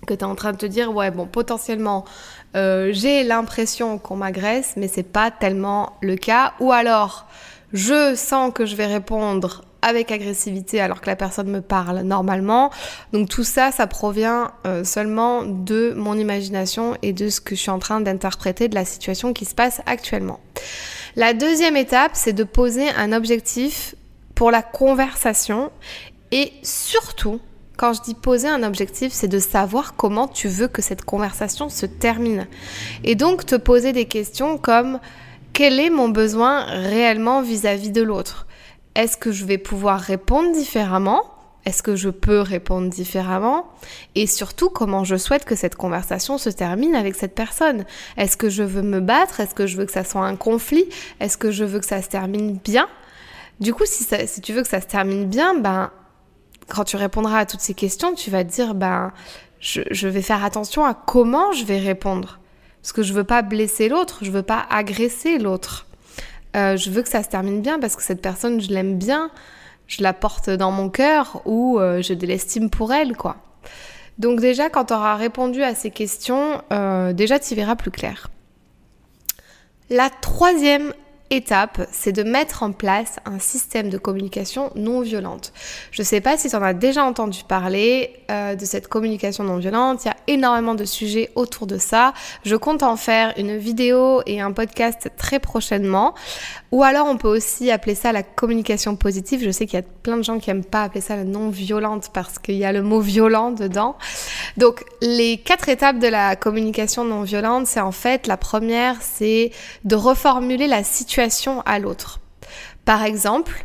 Que 0.07 0.13
tu 0.13 0.21
es 0.21 0.25
en 0.25 0.35
train 0.35 0.53
de 0.53 0.59
te 0.59 0.67
dire 0.67 0.93
ouais 0.95 1.11
bon 1.11 1.27
potentiellement 1.27 2.05
euh, 2.55 2.91
j'ai 2.93 3.25
l'impression 3.25 3.99
qu'on 3.99 4.17
m'agresse 4.17 4.75
mais 4.77 4.89
c'est 4.89 5.03
pas 5.03 5.31
tellement 5.31 5.97
le 6.01 6.17
cas 6.17 6.55
ou 6.61 6.73
alors 6.73 7.27
je 7.73 8.15
sens 8.15 8.53
que 8.55 8.67
je 8.67 8.77
vais 8.77 8.87
répondre 8.87 9.65
avec 9.85 10.11
agressivité 10.11 10.81
alors 10.81 11.01
que 11.03 11.07
la 11.07 11.17
personne 11.17 11.49
me 11.49 11.61
parle 11.61 12.01
normalement. 12.01 12.71
Donc 13.13 13.29
tout 13.29 13.45
ça, 13.45 13.71
ça 13.71 13.87
provient 13.87 14.53
euh, 14.67 14.83
seulement 14.83 15.43
de 15.43 15.93
mon 15.95 16.17
imagination 16.17 16.97
et 17.03 17.13
de 17.13 17.29
ce 17.29 17.41
que 17.41 17.55
je 17.55 17.61
suis 17.61 17.71
en 17.71 17.79
train 17.79 18.01
d'interpréter 18.01 18.69
de 18.69 18.75
la 18.75 18.87
situation 18.87 19.35
qui 19.35 19.45
se 19.45 19.55
passe 19.55 19.83
actuellement. 19.85 20.41
La 21.17 21.35
deuxième 21.35 21.77
étape, 21.77 22.13
c'est 22.15 22.33
de 22.33 22.45
poser 22.45 22.89
un 22.97 23.13
objectif 23.13 23.95
pour 24.35 24.51
la 24.51 24.63
conversation 24.63 25.71
et 26.33 26.53
surtout, 26.63 27.41
quand 27.77 27.93
je 27.93 28.03
dis 28.03 28.15
poser 28.15 28.49
un 28.49 28.63
objectif, 28.63 29.13
c'est 29.13 29.29
de 29.29 29.39
savoir 29.39 29.97
comment 29.97 30.29
tu 30.29 30.49
veux 30.49 30.69
que 30.69 30.83
cette 30.83 31.05
conversation 31.05 31.69
se 31.69 31.87
termine. 31.87 32.47
Et 33.03 33.15
donc 33.15 33.47
te 33.47 33.57
poser 33.57 33.93
des 33.93 34.07
questions 34.07 34.59
comme 34.59 35.01
quel 35.53 35.79
est 35.79 35.91
mon 35.91 36.09
besoin 36.09 36.65
réellement 36.65 37.43
vis-à-vis 37.43 37.91
de 37.91 38.03
l'autre? 38.03 38.47
Est-ce 38.95 39.17
que 39.17 39.33
je 39.33 39.45
vais 39.45 39.59
pouvoir 39.59 40.01
répondre 40.01 40.53
différemment? 40.53 41.23
Est-ce 41.65 41.83
que 41.83 41.97
je 41.97 42.11
peux 42.11 42.41
répondre 42.41 42.91
différemment? 42.91 43.67
Et 44.15 44.27
surtout, 44.27 44.69
comment 44.69 45.03
je 45.05 45.17
souhaite 45.17 45.45
que 45.45 45.57
cette 45.57 45.77
conversation 45.77 46.39
se 46.39 46.51
termine 46.51 46.95
avec 46.95 47.15
cette 47.15 47.35
personne? 47.35 47.87
Est-ce 48.17 48.37
que 48.37 48.51
je 48.51 48.63
veux 48.63 48.83
me 48.83 49.01
battre? 49.01 49.41
Est-ce 49.41 49.55
que 49.55 49.67
je 49.67 49.77
veux 49.77 49.87
que 49.87 49.93
ça 49.93 50.05
soit 50.05 50.27
un 50.27 50.37
conflit? 50.37 50.85
Est-ce 51.21 51.39
que 51.39 51.51
je 51.51 51.65
veux 51.65 51.81
que 51.81 51.87
ça 51.87 52.03
se 52.03 52.09
termine 52.09 52.59
bien? 52.63 52.87
Du 53.61 53.73
coup, 53.73 53.85
si, 53.87 54.07
tu 54.43 54.53
veux 54.53 54.63
que 54.63 54.69
ça 54.69 54.81
se 54.81 54.87
termine 54.87 55.27
bien, 55.27 55.55
ben, 55.59 55.91
quand 56.69 56.85
tu 56.85 56.97
répondras 56.97 57.39
à 57.39 57.47
toutes 57.47 57.61
ces 57.61 57.75
questions, 57.75 58.15
tu 58.15 58.31
vas 58.31 58.45
te 58.45 58.51
dire, 58.51 58.75
ben, 58.75 59.13
je, 59.61 60.09
vais 60.09 60.23
faire 60.23 60.45
attention 60.45 60.85
à 60.85 60.95
comment 60.95 61.53
je 61.53 61.65
vais 61.65 61.79
répondre. 61.79 62.39
Parce 62.83 62.93
que 62.93 63.03
je 63.03 63.13
veux 63.13 63.25
pas 63.25 63.43
blesser 63.43 63.89
l'autre, 63.89 64.19
je 64.23 64.31
veux 64.31 64.43
pas 64.43 64.67
agresser 64.71 65.39
l'autre. 65.39 65.87
Euh, 66.55 66.77
je 66.77 66.91
veux 66.91 67.03
que 67.03 67.09
ça 67.09 67.23
se 67.23 67.29
termine 67.29 67.63
bien 67.63 67.79
parce 67.79 67.97
que 67.97 68.03
cette 68.03 68.21
personne, 68.21 68.61
je 68.61 68.71
l'aime 68.71 68.99
bien, 68.99 69.31
je 69.87 70.03
la 70.03 70.13
porte 70.13 70.51
dans 70.51 70.71
mon 70.71 70.91
cœur 70.91 71.43
ou 71.47 71.79
euh, 71.79 72.03
j'ai 72.03 72.15
de 72.15 72.27
l'estime 72.27 72.71
pour 72.71 72.93
elle, 72.93 73.17
quoi. 73.17 73.37
Donc 74.19 74.39
déjà, 74.39 74.71
quand 74.71 74.87
tu 74.87 74.95
auras 74.95 75.17
répondu 75.17 75.63
à 75.63 75.75
ces 75.75 75.91
questions, 75.91 76.63
euh, 76.73 77.13
déjà 77.13 77.39
tu 77.39 77.55
verras 77.55 77.75
plus 77.75 77.91
clair. 77.91 78.29
La 79.91 80.09
troisième 80.09 80.93
c'est 81.91 82.13
de 82.13 82.23
mettre 82.23 82.63
en 82.63 82.73
place 82.73 83.17
un 83.25 83.39
système 83.39 83.89
de 83.89 83.99
communication 83.99 84.71
non 84.75 85.01
violente. 85.01 85.53
Je 85.91 86.03
ne 86.03 86.05
sais 86.05 86.21
pas 86.21 86.37
si 86.37 86.49
tu 86.49 86.57
en 86.57 86.63
as 86.63 86.75
déjà 86.75 87.05
entendu 87.05 87.41
parler 87.47 88.13
euh, 88.31 88.55
de 88.55 88.65
cette 88.65 88.89
communication 88.89 89.45
non 89.45 89.59
violente. 89.59 90.05
Il 90.05 90.09
y 90.09 90.11
a 90.11 90.17
énormément 90.27 90.75
de 90.75 90.85
sujets 90.85 91.31
autour 91.35 91.67
de 91.67 91.79
ça. 91.79 92.13
Je 92.45 92.57
compte 92.57 92.83
en 92.83 92.97
faire 92.97 93.35
une 93.37 93.57
vidéo 93.57 94.23
et 94.27 94.41
un 94.41 94.53
podcast 94.53 95.11
très 95.17 95.39
prochainement. 95.39 96.15
Ou 96.75 96.83
alors 96.83 97.07
on 97.07 97.17
peut 97.17 97.29
aussi 97.29 97.71
appeler 97.71 97.95
ça 97.95 98.11
la 98.11 98.25
communication 98.25 98.97
positive. 98.97 99.41
Je 99.45 99.53
sais 99.53 99.65
qu'il 99.65 99.79
y 99.79 99.83
a 99.83 99.87
plein 100.03 100.17
de 100.17 100.25
gens 100.25 100.41
qui 100.41 100.51
aiment 100.51 100.65
pas 100.65 100.83
appeler 100.83 101.01
ça 101.01 101.15
la 101.15 101.23
non 101.23 101.49
violente 101.49 102.11
parce 102.13 102.41
qu'il 102.41 102.57
y 102.57 102.65
a 102.65 102.73
le 102.73 102.83
mot 102.83 102.99
violent 102.99 103.53
dedans. 103.53 103.97
Donc 104.57 104.85
les 105.01 105.37
quatre 105.37 105.69
étapes 105.69 106.01
de 106.01 106.09
la 106.09 106.35
communication 106.35 107.05
non 107.05 107.23
violente, 107.23 107.69
c'est 107.69 107.79
en 107.79 107.93
fait 107.93 108.27
la 108.27 108.37
première, 108.37 108.97
c'est 109.03 109.53
de 109.85 109.95
reformuler 109.95 110.67
la 110.67 110.83
situation 110.83 111.61
à 111.61 111.79
l'autre. 111.79 112.19
Par 112.85 113.05
exemple, 113.05 113.65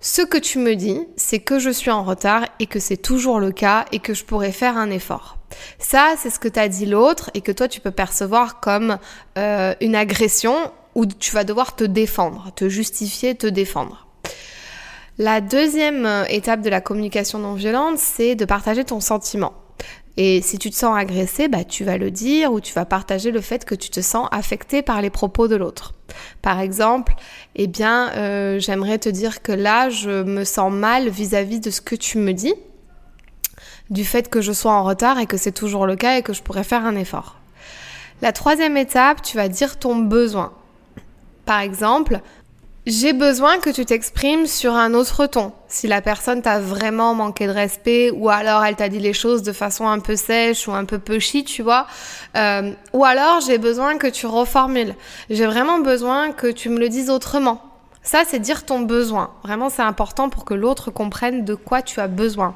ce 0.00 0.22
que 0.22 0.36
tu 0.36 0.58
me 0.58 0.74
dis, 0.74 0.98
c'est 1.14 1.38
que 1.38 1.60
je 1.60 1.70
suis 1.70 1.92
en 1.92 2.02
retard 2.02 2.46
et 2.58 2.66
que 2.66 2.80
c'est 2.80 2.96
toujours 2.96 3.38
le 3.38 3.52
cas 3.52 3.84
et 3.92 4.00
que 4.00 4.12
je 4.12 4.24
pourrais 4.24 4.50
faire 4.50 4.76
un 4.76 4.90
effort. 4.90 5.38
Ça, 5.78 6.14
c'est 6.18 6.30
ce 6.30 6.40
que 6.40 6.48
t'as 6.48 6.66
dit 6.66 6.86
l'autre 6.86 7.30
et 7.34 7.42
que 7.42 7.52
toi, 7.52 7.68
tu 7.68 7.80
peux 7.80 7.92
percevoir 7.92 8.58
comme 8.58 8.98
euh, 9.38 9.72
une 9.80 9.94
agression 9.94 10.72
où 11.00 11.06
tu 11.06 11.32
vas 11.32 11.44
devoir 11.44 11.76
te 11.76 11.84
défendre, 11.84 12.52
te 12.54 12.68
justifier, 12.68 13.34
te 13.34 13.46
défendre. 13.46 14.06
La 15.16 15.40
deuxième 15.40 16.04
euh, 16.04 16.24
étape 16.28 16.60
de 16.60 16.68
la 16.68 16.82
communication 16.82 17.38
non 17.38 17.54
violente, 17.54 17.96
c'est 17.96 18.34
de 18.34 18.44
partager 18.44 18.84
ton 18.84 19.00
sentiment. 19.00 19.54
Et 20.18 20.42
si 20.42 20.58
tu 20.58 20.68
te 20.68 20.76
sens 20.76 20.94
agressé, 20.94 21.48
bah, 21.48 21.64
tu 21.64 21.84
vas 21.84 21.96
le 21.96 22.10
dire 22.10 22.52
ou 22.52 22.60
tu 22.60 22.74
vas 22.74 22.84
partager 22.84 23.30
le 23.30 23.40
fait 23.40 23.64
que 23.64 23.74
tu 23.74 23.88
te 23.88 24.02
sens 24.02 24.28
affecté 24.30 24.82
par 24.82 25.00
les 25.00 25.08
propos 25.08 25.48
de 25.48 25.56
l'autre. 25.56 25.94
Par 26.42 26.60
exemple, 26.60 27.14
eh 27.54 27.66
bien, 27.66 28.10
euh, 28.16 28.58
j'aimerais 28.58 28.98
te 28.98 29.08
dire 29.08 29.40
que 29.40 29.52
là, 29.52 29.88
je 29.88 30.22
me 30.22 30.44
sens 30.44 30.70
mal 30.70 31.08
vis-à-vis 31.08 31.60
de 31.60 31.70
ce 31.70 31.80
que 31.80 31.94
tu 31.94 32.18
me 32.18 32.32
dis, 32.34 32.52
du 33.88 34.04
fait 34.04 34.28
que 34.28 34.42
je 34.42 34.52
sois 34.52 34.72
en 34.72 34.84
retard 34.84 35.18
et 35.18 35.24
que 35.24 35.38
c'est 35.38 35.52
toujours 35.52 35.86
le 35.86 35.96
cas 35.96 36.18
et 36.18 36.22
que 36.22 36.34
je 36.34 36.42
pourrais 36.42 36.64
faire 36.64 36.84
un 36.84 36.96
effort. 36.96 37.36
La 38.20 38.32
troisième 38.32 38.76
étape, 38.76 39.22
tu 39.22 39.38
vas 39.38 39.48
dire 39.48 39.78
ton 39.78 39.96
besoin. 39.96 40.52
Par 41.50 41.58
exemple, 41.58 42.20
j'ai 42.86 43.12
besoin 43.12 43.58
que 43.58 43.70
tu 43.70 43.84
t'exprimes 43.84 44.46
sur 44.46 44.74
un 44.74 44.94
autre 44.94 45.26
ton. 45.26 45.50
Si 45.66 45.88
la 45.88 46.00
personne 46.00 46.42
t'a 46.42 46.60
vraiment 46.60 47.12
manqué 47.12 47.48
de 47.48 47.52
respect 47.52 48.12
ou 48.12 48.28
alors 48.28 48.64
elle 48.64 48.76
t'a 48.76 48.88
dit 48.88 49.00
les 49.00 49.12
choses 49.12 49.42
de 49.42 49.50
façon 49.50 49.88
un 49.88 49.98
peu 49.98 50.14
sèche 50.14 50.68
ou 50.68 50.72
un 50.74 50.84
peu 50.84 51.00
pushy, 51.00 51.42
tu 51.42 51.62
vois. 51.62 51.88
Euh, 52.36 52.70
ou 52.92 53.04
alors 53.04 53.40
j'ai 53.40 53.58
besoin 53.58 53.98
que 53.98 54.06
tu 54.06 54.26
reformules. 54.26 54.94
J'ai 55.28 55.44
vraiment 55.44 55.80
besoin 55.80 56.30
que 56.30 56.46
tu 56.46 56.68
me 56.68 56.78
le 56.78 56.88
dises 56.88 57.10
autrement. 57.10 57.60
Ça, 58.04 58.22
c'est 58.24 58.38
dire 58.38 58.64
ton 58.64 58.82
besoin. 58.82 59.32
Vraiment, 59.42 59.70
c'est 59.70 59.82
important 59.82 60.28
pour 60.28 60.44
que 60.44 60.54
l'autre 60.54 60.92
comprenne 60.92 61.44
de 61.44 61.56
quoi 61.56 61.82
tu 61.82 61.98
as 61.98 62.06
besoin. 62.06 62.54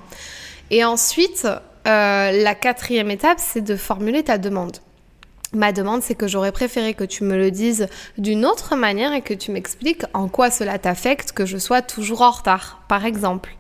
Et 0.70 0.84
ensuite, 0.84 1.48
euh, 1.88 2.30
la 2.30 2.54
quatrième 2.54 3.10
étape, 3.10 3.40
c'est 3.40 3.60
de 3.60 3.74
formuler 3.74 4.22
ta 4.22 4.38
demande. 4.38 4.76
Ma 5.54 5.72
demande, 5.72 6.02
c'est 6.02 6.14
que 6.14 6.26
j'aurais 6.26 6.52
préféré 6.52 6.94
que 6.94 7.04
tu 7.04 7.24
me 7.24 7.36
le 7.36 7.50
dises 7.50 7.88
d'une 8.18 8.44
autre 8.44 8.76
manière 8.76 9.12
et 9.12 9.22
que 9.22 9.34
tu 9.34 9.52
m'expliques 9.52 10.04
en 10.12 10.28
quoi 10.28 10.50
cela 10.50 10.78
t'affecte 10.78 11.32
que 11.32 11.46
je 11.46 11.58
sois 11.58 11.82
toujours 11.82 12.22
en 12.22 12.30
retard, 12.30 12.82
par 12.88 13.04
exemple. 13.04 13.50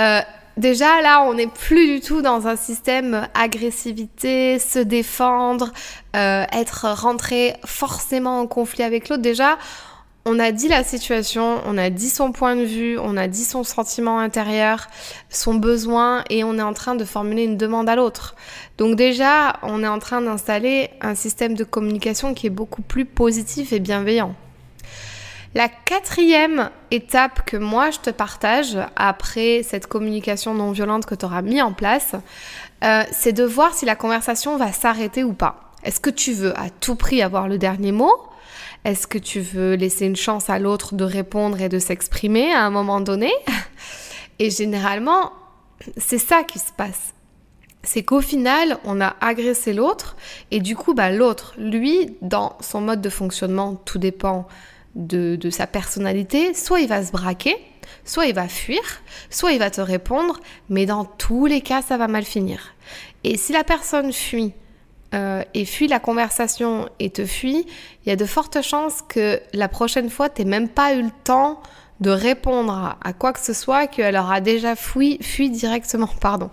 Euh, 0.00 0.20
déjà, 0.56 1.02
là, 1.02 1.22
on 1.22 1.34
n'est 1.34 1.46
plus 1.46 1.86
du 1.86 2.00
tout 2.00 2.22
dans 2.22 2.46
un 2.46 2.56
système 2.56 3.28
agressivité, 3.34 4.58
se 4.58 4.78
défendre, 4.78 5.72
euh, 6.16 6.44
être 6.52 6.86
rentré 6.88 7.54
forcément 7.64 8.40
en 8.40 8.46
conflit 8.46 8.82
avec 8.82 9.08
l'autre. 9.08 9.22
Déjà, 9.22 9.58
on 10.26 10.38
a 10.38 10.52
dit 10.52 10.68
la 10.68 10.84
situation, 10.84 11.60
on 11.64 11.78
a 11.78 11.88
dit 11.88 12.10
son 12.10 12.32
point 12.32 12.54
de 12.54 12.64
vue, 12.64 12.98
on 12.98 13.16
a 13.16 13.26
dit 13.26 13.44
son 13.44 13.64
sentiment 13.64 14.18
intérieur, 14.18 14.88
son 15.30 15.54
besoin 15.54 16.24
et 16.28 16.44
on 16.44 16.58
est 16.58 16.62
en 16.62 16.74
train 16.74 16.94
de 16.94 17.04
formuler 17.04 17.44
une 17.44 17.56
demande 17.56 17.88
à 17.88 17.96
l'autre. 17.96 18.34
Donc 18.76 18.96
déjà, 18.96 19.56
on 19.62 19.82
est 19.82 19.88
en 19.88 19.98
train 19.98 20.20
d'installer 20.20 20.90
un 21.00 21.14
système 21.14 21.54
de 21.54 21.64
communication 21.64 22.34
qui 22.34 22.48
est 22.48 22.50
beaucoup 22.50 22.82
plus 22.82 23.06
positif 23.06 23.72
et 23.72 23.80
bienveillant. 23.80 24.34
La 25.54 25.68
quatrième 25.68 26.70
étape 26.92 27.44
que 27.44 27.56
moi 27.56 27.90
je 27.90 27.98
te 27.98 28.10
partage 28.10 28.78
après 28.94 29.62
cette 29.64 29.88
communication 29.88 30.54
non 30.54 30.70
violente 30.70 31.06
que 31.06 31.16
tu 31.16 31.24
auras 31.24 31.42
mis 31.42 31.60
en 31.60 31.72
place, 31.72 32.14
euh, 32.84 33.02
c'est 33.10 33.32
de 33.32 33.42
voir 33.42 33.74
si 33.74 33.84
la 33.84 33.96
conversation 33.96 34.56
va 34.58 34.70
s'arrêter 34.70 35.24
ou 35.24 35.32
pas. 35.32 35.72
Est-ce 35.82 35.98
que 35.98 36.10
tu 36.10 36.34
veux 36.34 36.56
à 36.56 36.68
tout 36.68 36.94
prix 36.94 37.20
avoir 37.20 37.48
le 37.48 37.58
dernier 37.58 37.90
mot 37.90 38.12
Est-ce 38.84 39.06
que 39.06 39.18
tu 39.18 39.40
veux 39.40 39.74
laisser 39.74 40.06
une 40.06 40.16
chance 40.16 40.48
à 40.48 40.58
l'autre 40.58 40.94
de 40.94 41.04
répondre 41.04 41.60
et 41.60 41.68
de 41.68 41.78
s'exprimer 41.78 42.52
à 42.52 42.64
un 42.64 42.70
moment 42.70 43.00
donné? 43.00 43.30
Et 44.38 44.50
généralement, 44.50 45.32
c'est 45.96 46.18
ça 46.18 46.42
qui 46.44 46.58
se 46.58 46.72
passe. 46.72 47.14
C'est 47.82 48.02
qu'au 48.02 48.20
final, 48.20 48.78
on 48.84 49.00
a 49.00 49.16
agressé 49.20 49.72
l'autre 49.72 50.16
et 50.50 50.60
du 50.60 50.76
coup, 50.76 50.94
bah, 50.94 51.10
l'autre, 51.10 51.54
lui, 51.58 52.16
dans 52.20 52.56
son 52.60 52.80
mode 52.80 53.00
de 53.00 53.08
fonctionnement, 53.10 53.74
tout 53.74 53.98
dépend 53.98 54.46
de, 54.94 55.38
sa 55.50 55.66
personnalité, 55.66 56.54
soit 56.54 56.80
il 56.80 56.88
va 56.88 57.04
se 57.04 57.12
braquer, 57.12 57.56
soit 58.04 58.26
il 58.26 58.34
va 58.34 58.48
fuir, 58.48 58.80
soit 59.30 59.52
il 59.52 59.58
va 59.58 59.70
te 59.70 59.80
répondre, 59.80 60.40
mais 60.68 60.86
dans 60.86 61.04
tous 61.04 61.46
les 61.46 61.60
cas, 61.60 61.82
ça 61.82 61.96
va 61.96 62.08
mal 62.08 62.24
finir. 62.24 62.74
Et 63.24 63.36
si 63.36 63.52
la 63.52 63.64
personne 63.64 64.12
fuit 64.12 64.52
euh, 65.14 65.42
et 65.54 65.64
fuit 65.64 65.88
la 65.88 65.98
conversation 65.98 66.88
et 66.98 67.10
te 67.10 67.24
fuit, 67.24 67.66
il 68.04 68.08
y 68.08 68.12
a 68.12 68.16
de 68.16 68.24
fortes 68.24 68.62
chances 68.62 69.02
que 69.02 69.40
la 69.52 69.68
prochaine 69.68 70.10
fois, 70.10 70.28
tu 70.28 70.44
même 70.44 70.68
pas 70.68 70.94
eu 70.94 71.02
le 71.02 71.10
temps 71.24 71.60
de 72.00 72.10
répondre 72.10 72.96
à, 73.02 73.12
quoi 73.12 73.32
que 73.32 73.40
ce 73.40 73.52
soit, 73.52 73.86
qu'elle 73.86 74.16
aura 74.16 74.40
déjà 74.40 74.74
fui, 74.76 75.18
fui 75.20 75.50
directement, 75.50 76.08
pardon. 76.20 76.50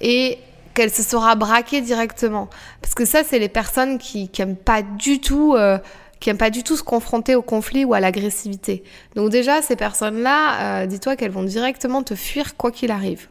Et 0.00 0.38
qu'elle 0.74 0.90
se 0.90 1.02
sera 1.02 1.34
braquée 1.34 1.80
directement. 1.80 2.48
Parce 2.80 2.94
que 2.94 3.04
ça, 3.04 3.24
c'est 3.24 3.38
les 3.38 3.48
personnes 3.48 3.98
qui, 3.98 4.28
qui 4.28 4.44
pas 4.44 4.82
du 4.82 5.20
tout... 5.20 5.54
Euh, 5.56 5.78
qui 6.20 6.28
n'aiment 6.28 6.38
pas 6.38 6.50
du 6.50 6.64
tout 6.64 6.76
se 6.76 6.82
confronter 6.82 7.34
au 7.34 7.42
conflit 7.42 7.84
ou 7.84 7.94
à 7.94 8.00
l'agressivité. 8.00 8.82
Donc 9.14 9.30
déjà, 9.30 9.62
ces 9.62 9.76
personnes-là, 9.76 10.82
euh, 10.82 10.86
dis-toi 10.86 11.16
qu'elles 11.16 11.30
vont 11.30 11.44
directement 11.44 12.02
te 12.02 12.14
fuir 12.14 12.56
quoi 12.56 12.72
qu'il 12.72 12.90
arrive. 12.90 13.28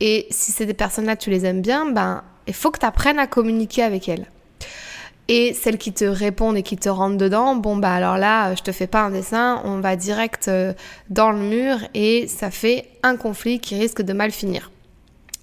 Et 0.00 0.26
si 0.30 0.52
c'est 0.52 0.66
des 0.66 0.74
personnes-là, 0.74 1.16
tu 1.16 1.30
les 1.30 1.44
aimes 1.44 1.62
bien, 1.62 1.90
ben, 1.90 2.24
il 2.46 2.54
faut 2.54 2.70
que 2.70 2.78
tu 2.78 2.86
apprennes 2.86 3.18
à 3.18 3.26
communiquer 3.26 3.82
avec 3.82 4.08
elles. 4.08 4.26
Et 5.28 5.54
celles 5.54 5.78
qui 5.78 5.92
te 5.92 6.04
répondent 6.04 6.56
et 6.56 6.64
qui 6.64 6.76
te 6.76 6.88
rentrent 6.88 7.16
dedans, 7.16 7.54
bon 7.54 7.76
bah 7.76 7.92
alors 7.92 8.18
là, 8.18 8.52
je 8.56 8.62
te 8.62 8.72
fais 8.72 8.88
pas 8.88 9.02
un 9.02 9.10
dessin, 9.10 9.62
on 9.64 9.78
va 9.78 9.94
direct 9.94 10.48
euh, 10.48 10.72
dans 11.08 11.30
le 11.30 11.38
mur 11.38 11.78
et 11.94 12.26
ça 12.26 12.50
fait 12.50 12.88
un 13.04 13.16
conflit 13.16 13.60
qui 13.60 13.78
risque 13.78 14.02
de 14.02 14.12
mal 14.12 14.32
finir. 14.32 14.72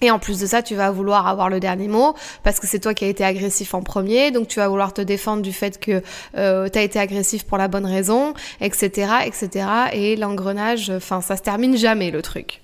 Et 0.01 0.11
en 0.11 0.19
plus 0.19 0.39
de 0.39 0.45
ça, 0.45 0.61
tu 0.61 0.75
vas 0.75 0.91
vouloir 0.91 1.25
avoir 1.25 1.49
le 1.49 1.61
dernier 1.61 1.87
mot 1.87 2.15
parce 2.43 2.59
que 2.59 2.67
c'est 2.67 2.79
toi 2.79 2.93
qui 2.93 3.05
as 3.05 3.07
été 3.07 3.23
agressif 3.23 3.73
en 3.73 3.81
premier, 3.81 4.31
donc 4.31 4.49
tu 4.49 4.59
vas 4.59 4.67
vouloir 4.67 4.93
te 4.93 5.01
défendre 5.01 5.41
du 5.41 5.53
fait 5.53 5.79
que 5.79 6.03
euh, 6.35 6.67
tu 6.67 6.77
as 6.77 6.81
été 6.81 6.99
agressif 6.99 7.45
pour 7.45 7.57
la 7.57 7.69
bonne 7.69 7.85
raison, 7.85 8.33
etc., 8.59 9.09
etc. 9.25 9.67
Et 9.93 10.17
l'engrenage, 10.17 10.89
enfin, 10.89 11.21
ça 11.21 11.37
se 11.37 11.43
termine 11.43 11.77
jamais 11.77 12.11
le 12.11 12.21
truc. 12.21 12.61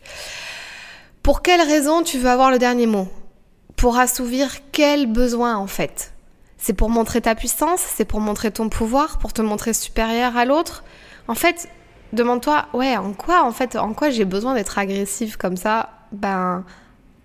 Pour 1.23 1.41
quelle 1.41 1.61
raison 1.61 2.03
tu 2.03 2.17
veux 2.19 2.29
avoir 2.29 2.51
le 2.51 2.59
dernier 2.59 2.85
mot? 2.85 3.07
Pour 3.77 3.97
assouvir 3.97 4.49
quel 4.73 5.07
besoin 5.07 5.55
en 5.55 5.67
fait? 5.67 6.11
C'est 6.57 6.73
pour 6.73 6.89
montrer 6.89 7.21
ta 7.21 7.33
puissance? 7.33 7.79
C'est 7.79 8.03
pour 8.03 8.19
montrer 8.19 8.51
ton 8.51 8.67
pouvoir? 8.67 9.19
Pour 9.19 9.31
te 9.31 9.41
montrer 9.41 9.73
supérieur 9.73 10.35
à 10.35 10.43
l'autre? 10.43 10.83
En 11.29 11.35
fait, 11.35 11.69
demande-toi, 12.11 12.65
ouais, 12.73 12.97
en 12.97 13.13
quoi 13.13 13.43
en 13.43 13.51
fait, 13.53 13.77
en 13.77 13.93
quoi 13.93 14.09
j'ai 14.09 14.25
besoin 14.25 14.53
d'être 14.53 14.77
agressif 14.77 15.37
comme 15.37 15.55
ça? 15.55 15.89
Ben 16.11 16.65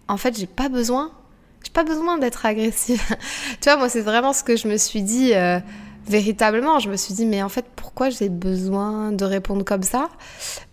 en 0.06 0.16
fait, 0.16 0.38
j'ai 0.38 0.46
pas 0.46 0.68
besoin. 0.68 1.10
J'ai 1.64 1.72
pas 1.72 1.82
besoin 1.82 2.18
d'être 2.18 2.46
agressive. 2.46 3.02
tu 3.60 3.68
vois, 3.68 3.76
moi, 3.78 3.88
c'est 3.88 4.00
vraiment 4.00 4.32
ce 4.32 4.44
que 4.44 4.54
je 4.56 4.68
me 4.68 4.76
suis 4.76 5.02
dit 5.02 5.34
euh, 5.34 5.58
véritablement. 6.06 6.78
Je 6.78 6.88
me 6.88 6.96
suis 6.96 7.14
dit, 7.14 7.26
mais 7.26 7.42
en 7.42 7.48
fait, 7.48 7.66
pourquoi 7.74 8.10
j'ai 8.10 8.28
besoin 8.28 9.10
de 9.10 9.24
répondre 9.24 9.64
comme 9.64 9.82
ça? 9.82 10.08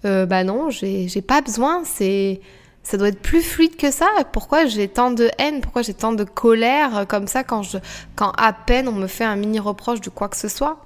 Euh, 0.06 0.28
Bah 0.28 0.44
non, 0.44 0.70
j'ai 0.70 1.22
pas 1.28 1.42
besoin. 1.42 1.82
C'est 1.86 2.40
ça 2.86 2.98
doit 2.98 3.08
être 3.08 3.22
plus 3.22 3.42
fluide 3.42 3.76
que 3.76 3.90
ça. 3.92 4.08
Pourquoi 4.32 4.68
j'ai 4.68 4.88
tant 4.88 5.10
de 5.10 5.30
haine? 5.40 5.60
Pourquoi 5.60 5.82
j'ai 5.82 5.96
tant 5.96 6.14
de 6.14 6.24
colère 6.24 7.06
comme 7.10 7.28
ça 7.28 7.44
quand 7.44 7.64
je, 7.64 7.80
quand 8.16 8.32
à 8.38 8.54
peine 8.54 8.88
on 8.88 8.94
me 8.94 9.08
fait 9.08 9.24
un 9.24 9.36
mini 9.36 9.60
reproche 9.60 10.02
de 10.02 10.10
quoi 10.12 10.30
que 10.30 10.38
ce 10.38 10.48
soit? 10.48 10.78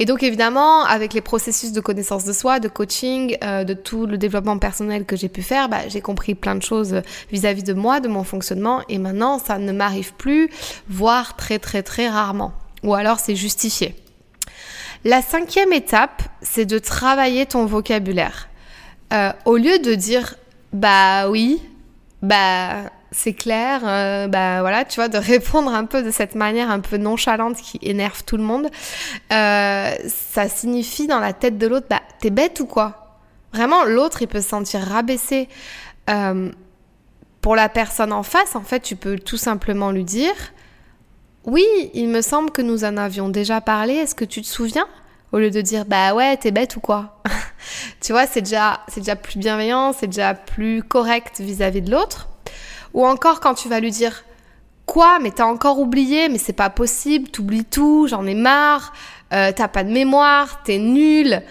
Et 0.00 0.04
donc 0.04 0.22
évidemment, 0.22 0.84
avec 0.84 1.14
les 1.14 1.20
processus 1.20 1.72
de 1.72 1.80
connaissance 1.80 2.24
de 2.24 2.32
soi, 2.32 2.58
de 2.58 2.68
coaching, 2.68 3.36
euh, 3.42 3.62
de 3.64 3.74
tout 3.74 4.06
le 4.06 4.18
développement 4.18 4.58
personnel 4.58 5.04
que 5.04 5.16
j'ai 5.16 5.28
pu 5.28 5.42
faire, 5.42 5.68
bah, 5.68 5.88
j'ai 5.88 6.00
compris 6.00 6.34
plein 6.34 6.56
de 6.56 6.62
choses 6.62 7.02
vis-à-vis 7.30 7.62
de 7.62 7.72
moi, 7.72 8.00
de 8.00 8.08
mon 8.08 8.24
fonctionnement, 8.24 8.82
et 8.88 8.98
maintenant 8.98 9.38
ça 9.38 9.58
ne 9.58 9.72
m'arrive 9.72 10.14
plus, 10.14 10.50
voire 10.88 11.36
très 11.36 11.60
très 11.60 11.82
très 11.84 12.08
rarement. 12.08 12.52
Ou 12.82 12.94
alors 12.94 13.20
c'est 13.20 13.36
justifié. 13.36 13.94
La 15.04 15.22
cinquième 15.22 15.72
étape, 15.72 16.22
c'est 16.42 16.66
de 16.66 16.78
travailler 16.78 17.46
ton 17.46 17.64
vocabulaire. 17.66 18.48
Euh, 19.12 19.32
au 19.44 19.56
lieu 19.56 19.78
de 19.78 19.94
dire 19.94 20.34
bah 20.72 21.28
oui, 21.28 21.62
bah 22.22 22.90
c'est 23.10 23.32
clair, 23.32 23.80
euh, 23.84 24.28
bah 24.28 24.60
voilà, 24.60 24.84
tu 24.84 24.96
vois, 24.96 25.08
de 25.08 25.18
répondre 25.18 25.72
un 25.72 25.84
peu 25.84 26.02
de 26.02 26.10
cette 26.10 26.34
manière 26.34 26.70
un 26.70 26.80
peu 26.80 26.96
nonchalante 26.96 27.56
qui 27.56 27.78
énerve 27.82 28.24
tout 28.24 28.36
le 28.36 28.42
monde, 28.42 28.68
euh, 29.32 29.90
ça 30.06 30.48
signifie 30.48 31.06
dans 31.06 31.20
la 31.20 31.32
tête 31.32 31.58
de 31.58 31.66
l'autre, 31.66 31.86
bah 31.88 32.02
t'es 32.20 32.30
bête 32.30 32.60
ou 32.60 32.66
quoi? 32.66 33.18
Vraiment, 33.52 33.84
l'autre, 33.84 34.20
il 34.20 34.28
peut 34.28 34.42
se 34.42 34.48
sentir 34.48 34.80
rabaissé. 34.82 35.48
Euh, 36.10 36.50
pour 37.40 37.56
la 37.56 37.68
personne 37.68 38.12
en 38.12 38.22
face, 38.22 38.56
en 38.56 38.62
fait, 38.62 38.80
tu 38.80 38.96
peux 38.96 39.18
tout 39.18 39.36
simplement 39.36 39.90
lui 39.90 40.04
dire, 40.04 40.34
oui, 41.44 41.64
il 41.94 42.08
me 42.08 42.20
semble 42.20 42.50
que 42.50 42.60
nous 42.60 42.84
en 42.84 42.96
avions 42.96 43.28
déjà 43.28 43.60
parlé, 43.60 43.94
est-ce 43.94 44.14
que 44.14 44.24
tu 44.24 44.42
te 44.42 44.46
souviens? 44.46 44.86
Au 45.32 45.38
lieu 45.38 45.50
de 45.50 45.60
dire, 45.60 45.84
bah 45.86 46.14
ouais, 46.14 46.36
t'es 46.36 46.50
bête 46.50 46.76
ou 46.76 46.80
quoi? 46.80 47.22
Tu 48.00 48.12
vois, 48.12 48.26
c'est 48.26 48.42
déjà, 48.42 48.80
c'est 48.88 49.00
déjà 49.00 49.16
plus 49.16 49.38
bienveillant, 49.38 49.92
c'est 49.92 50.06
déjà 50.06 50.34
plus 50.34 50.82
correct 50.82 51.40
vis-à-vis 51.40 51.80
-vis 51.80 51.84
de 51.84 51.90
l'autre. 51.90 52.28
Ou 52.94 53.06
encore 53.06 53.40
quand 53.40 53.54
tu 53.54 53.68
vas 53.68 53.80
lui 53.80 53.90
dire 53.90 54.24
Quoi 54.86 55.18
Mais 55.20 55.30
t'as 55.30 55.44
encore 55.44 55.78
oublié 55.78 56.28
Mais 56.28 56.38
c'est 56.38 56.54
pas 56.54 56.70
possible, 56.70 57.28
t'oublies 57.28 57.66
tout, 57.66 58.06
j'en 58.08 58.26
ai 58.26 58.34
marre, 58.34 58.94
euh, 59.34 59.52
t'as 59.54 59.68
pas 59.68 59.84
de 59.84 59.90
mémoire, 59.90 60.62
t'es 60.62 60.78
nul. 60.78 61.42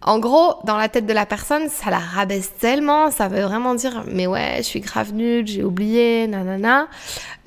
En 0.00 0.18
gros, 0.18 0.54
dans 0.64 0.76
la 0.76 0.88
tête 0.88 1.04
de 1.04 1.12
la 1.12 1.26
personne, 1.26 1.68
ça 1.68 1.90
la 1.90 1.98
rabaisse 1.98 2.56
tellement, 2.58 3.10
ça 3.10 3.28
veut 3.28 3.42
vraiment 3.42 3.74
dire 3.74 4.04
Mais 4.06 4.26
ouais, 4.26 4.54
je 4.58 4.62
suis 4.62 4.80
grave 4.80 5.12
nul, 5.12 5.46
j'ai 5.46 5.62
oublié, 5.62 6.26
nanana. 6.26 6.88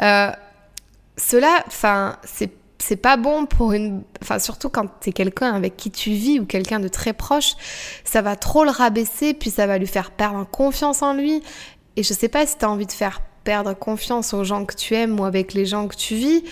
Euh, 0.02 0.32
cela, 1.18 1.64
enfin, 1.68 2.18
c'est 2.24 2.52
c'est 2.80 2.96
pas 2.96 3.18
bon 3.18 3.46
pour 3.46 3.74
une 3.74 4.04
enfin 4.22 4.40
surtout 4.40 4.70
quand 4.70 4.88
t'es 5.00 5.12
quelqu'un 5.12 5.54
avec 5.54 5.78
qui 5.78 5.92
tu 5.92 6.12
vis 6.12 6.40
ou 6.40 6.46
quelqu'un 6.46 6.80
de 6.80 6.88
très 6.88 7.14
proche 7.14 7.56
ça 8.04 8.22
va 8.22 8.36
trop 8.36 8.64
le 8.64 8.72
rabaisser 8.72 9.34
puis 9.34 9.50
ça 9.50 9.68
va 9.68 9.78
lui 9.78 9.88
faire 9.88 10.12
perdre 10.12 10.46
confiance 10.50 11.02
en 11.02 11.14
lui 11.14 11.44
et 11.96 12.04
je 12.04 12.14
sais 12.14 12.30
pas 12.30 12.46
si 12.46 12.58
t'as 12.58 12.68
envie 12.68 12.86
de 12.86 12.92
faire 12.92 13.22
perdre 13.44 13.74
confiance 13.74 14.34
aux 14.34 14.44
gens 14.44 14.66
que 14.66 14.76
tu 14.76 14.96
aimes 14.96 15.20
ou 15.20 15.26
avec 15.26 15.54
les 15.54 15.66
gens 15.66 15.88
que 15.88 15.96
tu 15.96 16.16
vis, 16.16 16.44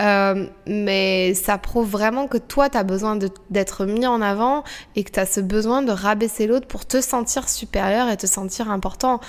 euh, 0.00 0.46
mais 0.66 1.34
ça 1.34 1.58
prouve 1.58 1.90
vraiment 1.90 2.26
que 2.28 2.38
toi, 2.38 2.68
tu 2.68 2.78
as 2.78 2.84
besoin 2.84 3.18
d'être 3.50 3.86
mis 3.86 4.06
en 4.06 4.22
avant 4.22 4.62
et 4.94 5.04
que 5.04 5.10
tu 5.10 5.20
as 5.20 5.26
ce 5.26 5.40
besoin 5.40 5.82
de 5.82 5.90
rabaisser 5.90 6.46
l'autre 6.46 6.66
pour 6.66 6.86
te 6.86 7.00
sentir 7.00 7.48
supérieur 7.48 8.08
et 8.08 8.16
te 8.16 8.26
sentir 8.26 8.70
important. 8.70 9.20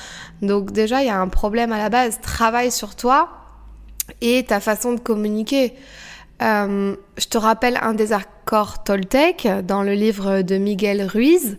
Donc 0.42 0.72
déjà, 0.72 1.02
il 1.02 1.08
y 1.08 1.10
a 1.10 1.20
un 1.20 1.28
problème 1.28 1.72
à 1.72 1.78
la 1.78 1.90
base. 1.90 2.20
Travaille 2.22 2.72
sur 2.72 2.96
toi 2.96 3.30
et 4.22 4.44
ta 4.44 4.60
façon 4.60 4.94
de 4.94 5.00
communiquer. 5.00 5.74
Euh, 6.42 6.96
je 7.18 7.26
te 7.28 7.38
rappelle 7.38 7.78
un 7.82 7.94
des 7.94 8.14
accords 8.14 8.84
Toltec 8.84 9.48
dans 9.64 9.84
le 9.84 9.94
livre 9.94 10.42
de 10.42 10.58
Miguel 10.58 11.04
Ruiz. 11.04 11.58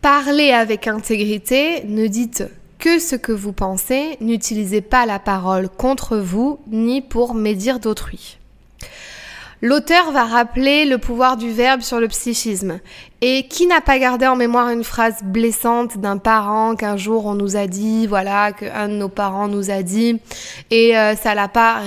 Parlez 0.00 0.50
avec 0.50 0.88
intégrité, 0.88 1.84
ne 1.84 2.06
dites 2.08 2.44
que 2.78 2.98
ce 2.98 3.14
que 3.14 3.30
vous 3.30 3.52
pensez, 3.52 4.16
n'utilisez 4.20 4.80
pas 4.80 5.06
la 5.06 5.20
parole 5.20 5.68
contre 5.68 6.16
vous 6.16 6.58
ni 6.66 7.00
pour 7.00 7.34
médire 7.34 7.78
d'autrui. 7.78 8.38
L'auteur 9.64 10.10
va 10.10 10.24
rappeler 10.24 10.84
le 10.84 10.98
pouvoir 10.98 11.36
du 11.36 11.52
verbe 11.52 11.82
sur 11.82 12.00
le 12.00 12.08
psychisme. 12.08 12.80
Et 13.20 13.46
qui 13.46 13.68
n'a 13.68 13.80
pas 13.80 14.00
gardé 14.00 14.26
en 14.26 14.34
mémoire 14.34 14.70
une 14.70 14.82
phrase 14.82 15.22
blessante 15.22 15.98
d'un 15.98 16.18
parent 16.18 16.74
qu'un 16.74 16.96
jour 16.96 17.26
on 17.26 17.34
nous 17.34 17.56
a 17.56 17.68
dit, 17.68 18.08
voilà, 18.08 18.50
qu'un 18.50 18.88
de 18.88 18.94
nos 18.94 19.08
parents 19.08 19.46
nous 19.46 19.70
a 19.70 19.84
dit, 19.84 20.20
et 20.72 20.98
euh, 20.98 21.14
ça 21.14 21.36
n'a 21.36 21.46
pas, 21.46 21.82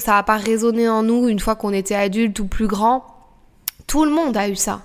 ça 0.00 0.22
pas 0.22 0.36
résonné 0.38 0.88
en 0.88 1.02
nous 1.02 1.28
une 1.28 1.38
fois 1.38 1.54
qu'on 1.54 1.74
était 1.74 1.94
adulte 1.94 2.40
ou 2.40 2.46
plus 2.46 2.66
grand. 2.66 3.04
Tout 3.86 4.06
le 4.06 4.10
monde 4.10 4.34
a 4.34 4.48
eu 4.48 4.56
ça. 4.56 4.80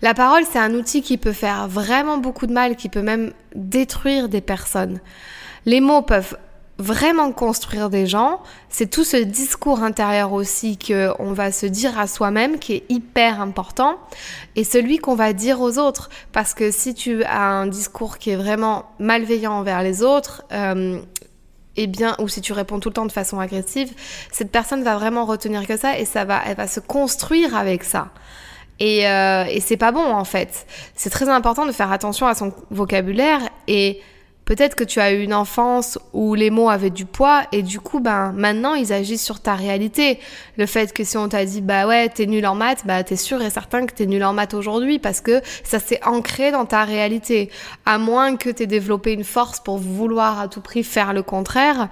La 0.00 0.14
parole, 0.14 0.44
c'est 0.48 0.60
un 0.60 0.74
outil 0.74 1.02
qui 1.02 1.16
peut 1.16 1.32
faire 1.32 1.66
vraiment 1.66 2.18
beaucoup 2.18 2.46
de 2.46 2.52
mal, 2.52 2.76
qui 2.76 2.88
peut 2.88 3.02
même 3.02 3.32
détruire 3.56 4.28
des 4.28 4.40
personnes. 4.40 5.00
Les 5.66 5.80
mots 5.80 6.02
peuvent 6.02 6.36
vraiment 6.78 7.30
construire 7.30 7.88
des 7.88 8.06
gens, 8.06 8.40
c'est 8.68 8.90
tout 8.90 9.04
ce 9.04 9.16
discours 9.16 9.82
intérieur 9.82 10.32
aussi 10.32 10.76
que 10.76 11.10
on 11.20 11.32
va 11.32 11.52
se 11.52 11.66
dire 11.66 11.98
à 11.98 12.06
soi-même 12.06 12.58
qui 12.58 12.74
est 12.74 12.84
hyper 12.88 13.40
important 13.40 13.96
et 14.56 14.64
celui 14.64 14.98
qu'on 14.98 15.14
va 15.14 15.32
dire 15.32 15.60
aux 15.60 15.78
autres 15.78 16.10
parce 16.32 16.52
que 16.52 16.72
si 16.72 16.94
tu 16.94 17.22
as 17.24 17.42
un 17.42 17.66
discours 17.68 18.18
qui 18.18 18.30
est 18.30 18.36
vraiment 18.36 18.86
malveillant 18.98 19.52
envers 19.52 19.82
les 19.82 20.02
autres 20.02 20.42
euh, 20.52 20.98
eh 21.76 21.86
bien, 21.86 22.16
ou 22.18 22.28
si 22.28 22.40
tu 22.40 22.52
réponds 22.52 22.80
tout 22.80 22.88
le 22.88 22.94
temps 22.94 23.06
de 23.06 23.12
façon 23.12 23.40
agressive, 23.40 23.92
cette 24.30 24.52
personne 24.52 24.82
va 24.82 24.96
vraiment 24.96 25.24
retenir 25.24 25.66
que 25.66 25.76
ça 25.76 25.98
et 25.98 26.04
ça 26.04 26.24
va, 26.24 26.40
elle 26.46 26.56
va 26.56 26.68
se 26.68 26.80
construire 26.80 27.56
avec 27.56 27.82
ça. 27.84 28.08
Et, 28.80 29.08
euh, 29.08 29.44
et 29.44 29.60
c'est 29.60 29.76
pas 29.76 29.92
bon 29.92 30.04
en 30.04 30.24
fait. 30.24 30.66
C'est 30.94 31.10
très 31.10 31.28
important 31.28 31.66
de 31.66 31.72
faire 31.72 31.92
attention 31.92 32.26
à 32.26 32.34
son 32.34 32.52
vocabulaire 32.70 33.40
et 33.68 34.00
Peut-être 34.44 34.74
que 34.74 34.84
tu 34.84 35.00
as 35.00 35.12
eu 35.12 35.22
une 35.22 35.32
enfance 35.32 35.98
où 36.12 36.34
les 36.34 36.50
mots 36.50 36.68
avaient 36.68 36.90
du 36.90 37.06
poids 37.06 37.44
et 37.52 37.62
du 37.62 37.80
coup, 37.80 38.00
ben, 38.00 38.32
maintenant, 38.32 38.74
ils 38.74 38.92
agissent 38.92 39.24
sur 39.24 39.40
ta 39.40 39.54
réalité. 39.54 40.18
Le 40.58 40.66
fait 40.66 40.92
que 40.92 41.02
si 41.02 41.16
on 41.16 41.28
t'a 41.28 41.44
dit, 41.44 41.62
bah 41.62 41.86
ouais, 41.86 42.08
t'es 42.08 42.26
nul 42.26 42.46
en 42.46 42.54
maths, 42.54 42.82
bah 42.84 43.02
t'es 43.02 43.16
sûr 43.16 43.40
et 43.40 43.50
certain 43.50 43.86
que 43.86 43.94
t'es 43.94 44.06
nul 44.06 44.22
en 44.22 44.34
maths 44.34 44.54
aujourd'hui 44.54 44.98
parce 44.98 45.20
que 45.20 45.40
ça 45.64 45.78
s'est 45.78 46.00
ancré 46.04 46.50
dans 46.50 46.66
ta 46.66 46.84
réalité. 46.84 47.50
À 47.86 47.98
moins 47.98 48.36
que 48.36 48.50
t'aies 48.50 48.66
développé 48.66 49.12
une 49.12 49.24
force 49.24 49.60
pour 49.60 49.78
vouloir 49.78 50.40
à 50.40 50.48
tout 50.48 50.60
prix 50.60 50.84
faire 50.84 51.14
le 51.14 51.22
contraire. 51.22 51.88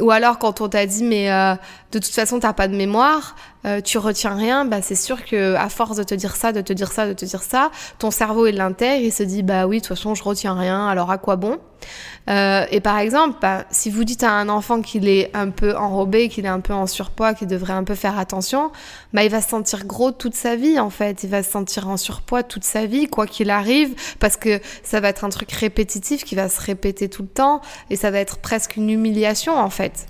Ou 0.00 0.10
alors 0.10 0.38
quand 0.38 0.60
on 0.60 0.68
t'a 0.68 0.86
dit, 0.86 1.02
mais 1.02 1.32
euh, 1.32 1.54
de 1.90 1.98
toute 1.98 2.14
façon, 2.14 2.38
t'as 2.38 2.52
pas 2.52 2.68
de 2.68 2.76
mémoire, 2.76 3.34
euh, 3.68 3.80
tu 3.80 3.98
retiens 3.98 4.34
rien, 4.34 4.64
bah 4.64 4.82
c'est 4.82 4.94
sûr 4.94 5.24
que 5.24 5.54
à 5.54 5.68
force 5.68 5.96
de 5.96 6.02
te 6.02 6.14
dire 6.14 6.36
ça, 6.36 6.52
de 6.52 6.60
te 6.60 6.72
dire 6.72 6.90
ça, 6.90 7.06
de 7.06 7.12
te 7.12 7.24
dire 7.24 7.42
ça, 7.42 7.70
ton 7.98 8.10
cerveau 8.10 8.46
il 8.46 8.56
l'intègre, 8.56 9.04
il 9.04 9.12
se 9.12 9.22
dit 9.22 9.42
bah 9.42 9.66
oui, 9.66 9.76
de 9.76 9.82
toute 9.86 9.96
façon 9.96 10.14
je 10.14 10.22
retiens 10.22 10.54
rien, 10.54 10.86
alors 10.88 11.10
à 11.10 11.18
quoi 11.18 11.36
bon? 11.36 11.58
Euh, 12.28 12.64
Et 12.70 12.80
par 12.80 12.98
exemple, 12.98 13.38
bah, 13.40 13.64
si 13.70 13.90
vous 13.90 14.04
dites 14.04 14.24
à 14.24 14.32
un 14.32 14.48
enfant 14.48 14.80
qu'il 14.82 15.08
est 15.08 15.30
un 15.34 15.50
peu 15.50 15.76
enrobé, 15.76 16.28
qu'il 16.28 16.44
est 16.44 16.48
un 16.48 16.60
peu 16.60 16.72
en 16.72 16.86
surpoids, 16.86 17.34
qu'il 17.34 17.46
devrait 17.46 17.74
un 17.74 17.84
peu 17.84 17.94
faire 17.94 18.18
attention, 18.18 18.72
bah 19.12 19.24
il 19.24 19.30
va 19.30 19.40
se 19.40 19.48
sentir 19.48 19.86
gros 19.86 20.10
toute 20.10 20.34
sa 20.34 20.56
vie 20.56 20.78
en 20.78 20.90
fait, 20.90 21.22
il 21.22 21.30
va 21.30 21.42
se 21.42 21.50
sentir 21.50 21.88
en 21.88 21.96
surpoids 21.96 22.42
toute 22.42 22.64
sa 22.64 22.86
vie, 22.86 23.06
quoi 23.06 23.26
qu'il 23.26 23.50
arrive, 23.50 23.94
parce 24.18 24.36
que 24.36 24.60
ça 24.82 25.00
va 25.00 25.08
être 25.08 25.24
un 25.24 25.30
truc 25.30 25.52
répétitif 25.52 26.24
qui 26.24 26.34
va 26.34 26.48
se 26.48 26.60
répéter 26.60 27.08
tout 27.08 27.22
le 27.22 27.28
temps 27.28 27.60
et 27.90 27.96
ça 27.96 28.10
va 28.10 28.18
être 28.18 28.38
presque 28.38 28.76
une 28.76 28.90
humiliation 28.90 29.56
en 29.56 29.70
fait. 29.70 30.06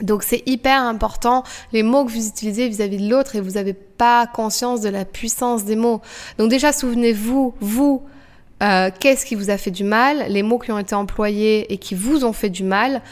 Donc 0.00 0.22
c'est 0.22 0.42
hyper 0.46 0.82
important 0.82 1.42
les 1.72 1.82
mots 1.82 2.04
que 2.04 2.10
vous 2.10 2.26
utilisez 2.26 2.68
vis-à-vis 2.68 2.98
de 2.98 3.08
l'autre 3.08 3.36
et 3.36 3.40
vous 3.40 3.52
n'avez 3.52 3.72
pas 3.72 4.26
conscience 4.26 4.80
de 4.80 4.88
la 4.88 5.04
puissance 5.04 5.64
des 5.64 5.76
mots. 5.76 6.02
Donc 6.38 6.50
déjà 6.50 6.72
souvenez-vous, 6.72 7.54
vous, 7.60 8.02
euh, 8.62 8.90
qu'est-ce 8.98 9.24
qui 9.24 9.34
vous 9.34 9.50
a 9.50 9.56
fait 9.56 9.70
du 9.70 9.84
mal, 9.84 10.26
les 10.28 10.42
mots 10.42 10.58
qui 10.58 10.72
ont 10.72 10.78
été 10.78 10.94
employés 10.94 11.72
et 11.72 11.78
qui 11.78 11.94
vous 11.94 12.24
ont 12.24 12.32
fait 12.32 12.50
du 12.50 12.64
mal 12.64 13.02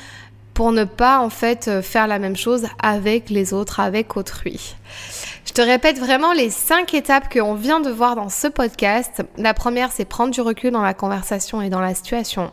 pour 0.54 0.70
ne 0.73 0.84
pas 0.84 1.18
en 1.18 1.30
fait 1.30 1.68
euh, 1.68 1.82
faire 1.82 2.06
la 2.06 2.18
même 2.18 2.37
chose 2.37 2.66
avec 2.80 3.28
les 3.28 3.52
autres, 3.52 3.80
avec 3.80 4.16
autrui. 4.16 4.76
Je 5.44 5.52
te 5.52 5.61
répète 5.61 5.99
vraiment 5.99 6.32
les 6.32 6.49
cinq 6.49 6.94
étapes 6.94 7.32
qu'on 7.32 7.54
vient 7.54 7.80
de 7.80 7.90
voir 7.90 8.16
dans 8.16 8.28
ce 8.28 8.46
podcast. 8.46 9.23
La 9.37 9.52
première, 9.52 9.92
c'est 9.92 10.04
prendre 10.04 10.32
du 10.32 10.40
recul 10.40 10.70
dans 10.70 10.82
la 10.82 10.94
conversation 10.94 11.61
et 11.61 11.68
dans 11.68 11.80
la 11.80 11.94
situation. 11.94 12.50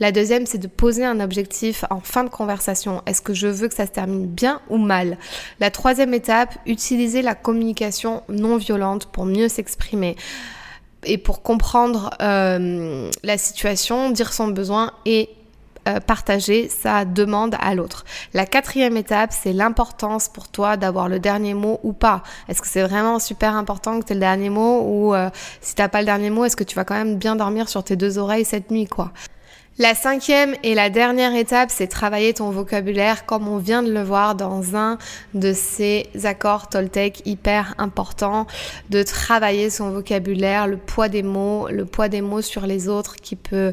La 0.00 0.12
deuxième, 0.12 0.46
c'est 0.46 0.58
de 0.58 0.66
poser 0.66 1.04
un 1.04 1.20
objectif 1.20 1.84
en 1.90 2.00
fin 2.00 2.24
de 2.24 2.30
conversation. 2.30 3.02
Est-ce 3.06 3.22
que 3.22 3.34
je 3.34 3.46
veux 3.46 3.68
que 3.68 3.74
ça 3.74 3.86
se 3.86 3.92
termine 3.92 4.26
bien 4.26 4.60
ou 4.68 4.78
mal? 4.78 5.18
La 5.60 5.70
troisième 5.70 6.14
étape, 6.14 6.58
utiliser 6.66 7.22
la 7.22 7.34
communication 7.34 8.22
non 8.28 8.56
violente 8.56 9.06
pour 9.06 9.24
mieux 9.24 9.48
s'exprimer 9.48 10.16
et 11.04 11.18
pour 11.18 11.42
comprendre 11.42 12.10
euh, 12.20 13.10
la 13.22 13.38
situation, 13.38 14.10
dire 14.10 14.32
son 14.32 14.48
besoin 14.48 14.92
et 15.04 15.30
euh, 15.88 15.98
partager 16.00 16.68
sa 16.68 17.04
demande 17.04 17.56
à 17.60 17.74
l'autre. 17.74 18.04
La 18.34 18.46
quatrième 18.46 18.96
étape, 18.96 19.32
c'est 19.32 19.52
l'importance 19.52 20.28
pour 20.28 20.48
toi 20.48 20.76
d'avoir 20.76 21.08
le 21.08 21.18
dernier 21.18 21.54
mot 21.54 21.80
ou 21.82 21.92
pas. 21.92 22.22
Est-ce 22.48 22.62
que 22.62 22.68
c'est 22.68 22.82
vraiment 22.82 23.18
super 23.18 23.56
important 23.56 23.98
que 24.00 24.06
tu 24.06 24.12
aies 24.12 24.14
le 24.14 24.20
dernier 24.20 24.50
mot 24.50 24.82
ou 24.82 25.14
euh, 25.14 25.28
si 25.60 25.74
t'as 25.74 25.88
pas 25.88 26.00
le 26.00 26.06
dernier 26.06 26.30
mot, 26.30 26.44
est-ce 26.44 26.56
que 26.56 26.64
tu 26.64 26.76
vas 26.76 26.84
quand 26.84 26.94
même 26.94 27.16
bien 27.16 27.36
dormir 27.36 27.68
sur 27.68 27.82
tes 27.82 27.96
deux 27.96 28.18
oreilles 28.18 28.44
cette 28.44 28.70
nuit, 28.70 28.86
quoi? 28.86 29.10
La 29.78 29.94
cinquième 29.94 30.54
et 30.62 30.74
la 30.74 30.90
dernière 30.90 31.34
étape, 31.34 31.70
c'est 31.70 31.86
travailler 31.86 32.34
ton 32.34 32.50
vocabulaire 32.50 33.24
comme 33.24 33.48
on 33.48 33.56
vient 33.56 33.82
de 33.82 33.90
le 33.90 34.02
voir 34.02 34.34
dans 34.34 34.76
un 34.76 34.98
de 35.32 35.54
ces 35.54 36.08
accords 36.24 36.68
Toltec 36.68 37.22
hyper 37.24 37.74
importants, 37.78 38.46
de 38.90 39.02
travailler 39.02 39.70
son 39.70 39.90
vocabulaire, 39.90 40.66
le 40.66 40.76
poids 40.76 41.08
des 41.08 41.22
mots, 41.22 41.68
le 41.68 41.86
poids 41.86 42.08
des 42.08 42.20
mots 42.20 42.42
sur 42.42 42.66
les 42.66 42.88
autres 42.88 43.16
qui 43.16 43.34
peut 43.34 43.72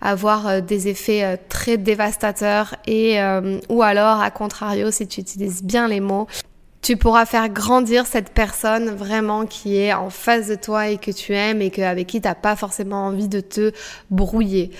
avoir 0.00 0.48
euh, 0.48 0.60
des 0.60 0.88
effets 0.88 1.22
euh, 1.22 1.36
très 1.48 1.76
dévastateurs 1.76 2.74
et 2.86 3.20
euh, 3.20 3.60
ou 3.68 3.82
alors 3.82 4.20
à 4.20 4.30
contrario 4.32 4.90
si 4.90 5.06
tu 5.06 5.20
utilises 5.20 5.62
bien 5.62 5.88
les 5.88 6.00
mots 6.00 6.26
tu 6.86 6.96
pourras 6.96 7.26
faire 7.26 7.48
grandir 7.48 8.06
cette 8.06 8.30
personne 8.30 8.90
vraiment 8.90 9.44
qui 9.44 9.76
est 9.76 9.92
en 9.92 10.08
face 10.08 10.46
de 10.46 10.54
toi 10.54 10.88
et 10.88 10.98
que 10.98 11.10
tu 11.10 11.34
aimes 11.34 11.60
et 11.60 11.72
avec 11.82 12.06
qui 12.06 12.20
tu 12.20 12.28
n'as 12.28 12.36
pas 12.36 12.54
forcément 12.54 13.06
envie 13.06 13.26
de 13.26 13.40
te 13.40 13.72
brouiller. 14.10 14.70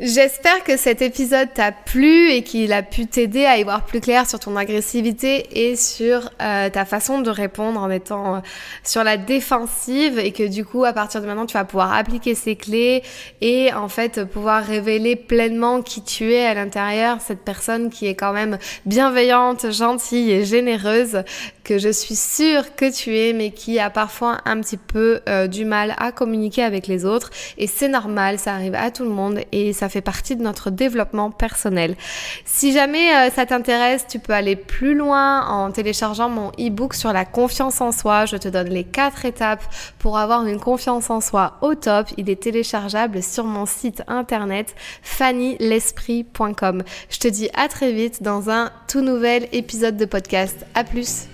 J'espère 0.00 0.64
que 0.64 0.76
cet 0.76 1.02
épisode 1.02 1.54
t'a 1.54 1.70
plu 1.70 2.32
et 2.32 2.42
qu'il 2.42 2.72
a 2.72 2.82
pu 2.82 3.06
t'aider 3.06 3.44
à 3.44 3.58
y 3.58 3.62
voir 3.62 3.84
plus 3.84 4.00
clair 4.00 4.28
sur 4.28 4.40
ton 4.40 4.56
agressivité 4.56 5.46
et 5.70 5.76
sur 5.76 6.30
euh, 6.42 6.68
ta 6.68 6.84
façon 6.84 7.20
de 7.20 7.30
répondre 7.30 7.78
en 7.78 7.88
étant 7.88 8.34
euh, 8.34 8.38
sur 8.82 9.04
la 9.04 9.16
défensive 9.16 10.18
et 10.18 10.32
que 10.32 10.42
du 10.42 10.64
coup 10.64 10.84
à 10.84 10.92
partir 10.92 11.20
de 11.20 11.26
maintenant 11.26 11.46
tu 11.46 11.52
vas 11.52 11.64
pouvoir 11.64 11.92
appliquer 11.92 12.34
ces 12.34 12.56
clés 12.56 13.04
et 13.40 13.72
en 13.72 13.86
fait 13.86 14.24
pouvoir 14.24 14.64
révéler 14.64 15.14
pleinement 15.14 15.80
qui 15.80 16.02
tu 16.02 16.32
es 16.32 16.44
à 16.44 16.54
l'intérieur, 16.54 17.18
cette 17.20 17.44
personne 17.44 17.88
qui 17.88 18.08
est 18.08 18.16
quand 18.16 18.32
même 18.32 18.58
bienveillante, 18.86 19.70
gentille 19.70 20.32
et 20.32 20.44
généreuse 20.44 21.22
que 21.62 21.78
je 21.78 21.88
suis 21.88 22.16
sûre 22.16 22.74
que 22.74 22.92
tu 22.92 23.16
es 23.16 23.32
mais 23.32 23.52
qui 23.52 23.78
a 23.78 23.90
parfois 23.90 24.38
un 24.44 24.60
petit 24.60 24.76
peu 24.76 25.20
euh, 25.28 25.46
du 25.46 25.64
mal 25.64 25.94
à 25.98 26.10
communiquer 26.10 26.64
avec 26.64 26.88
les 26.88 27.04
autres. 27.04 27.30
Et 27.58 27.68
c'est 27.68 27.88
normal, 27.88 28.40
ça 28.40 28.54
arrive 28.54 28.74
à 28.74 28.90
tout 28.90 29.04
le 29.04 29.10
monde 29.10 29.40
et 29.52 29.72
ça 29.72 29.83
ça 29.84 29.90
fait 29.90 30.00
partie 30.00 30.34
de 30.34 30.42
notre 30.42 30.70
développement 30.70 31.30
personnel. 31.30 31.94
Si 32.46 32.72
jamais 32.72 33.14
euh, 33.14 33.30
ça 33.30 33.44
t'intéresse, 33.44 34.06
tu 34.08 34.18
peux 34.18 34.32
aller 34.32 34.56
plus 34.56 34.94
loin 34.94 35.46
en 35.46 35.70
téléchargeant 35.72 36.30
mon 36.30 36.48
e-book 36.58 36.94
sur 36.94 37.12
la 37.12 37.26
confiance 37.26 37.82
en 37.82 37.92
soi. 37.92 38.24
Je 38.24 38.38
te 38.38 38.48
donne 38.48 38.70
les 38.70 38.84
quatre 38.84 39.26
étapes 39.26 39.62
pour 39.98 40.16
avoir 40.16 40.46
une 40.46 40.58
confiance 40.58 41.10
en 41.10 41.20
soi 41.20 41.58
au 41.60 41.74
top. 41.74 42.06
Il 42.16 42.30
est 42.30 42.42
téléchargeable 42.42 43.22
sur 43.22 43.44
mon 43.44 43.66
site 43.66 44.02
internet 44.08 44.74
fannylesprit.com. 45.02 46.82
Je 47.10 47.18
te 47.18 47.28
dis 47.28 47.50
à 47.52 47.68
très 47.68 47.92
vite 47.92 48.22
dans 48.22 48.48
un 48.48 48.70
tout 48.88 49.02
nouvel 49.02 49.48
épisode 49.52 49.98
de 49.98 50.06
podcast. 50.06 50.64
À 50.74 50.84
plus! 50.84 51.33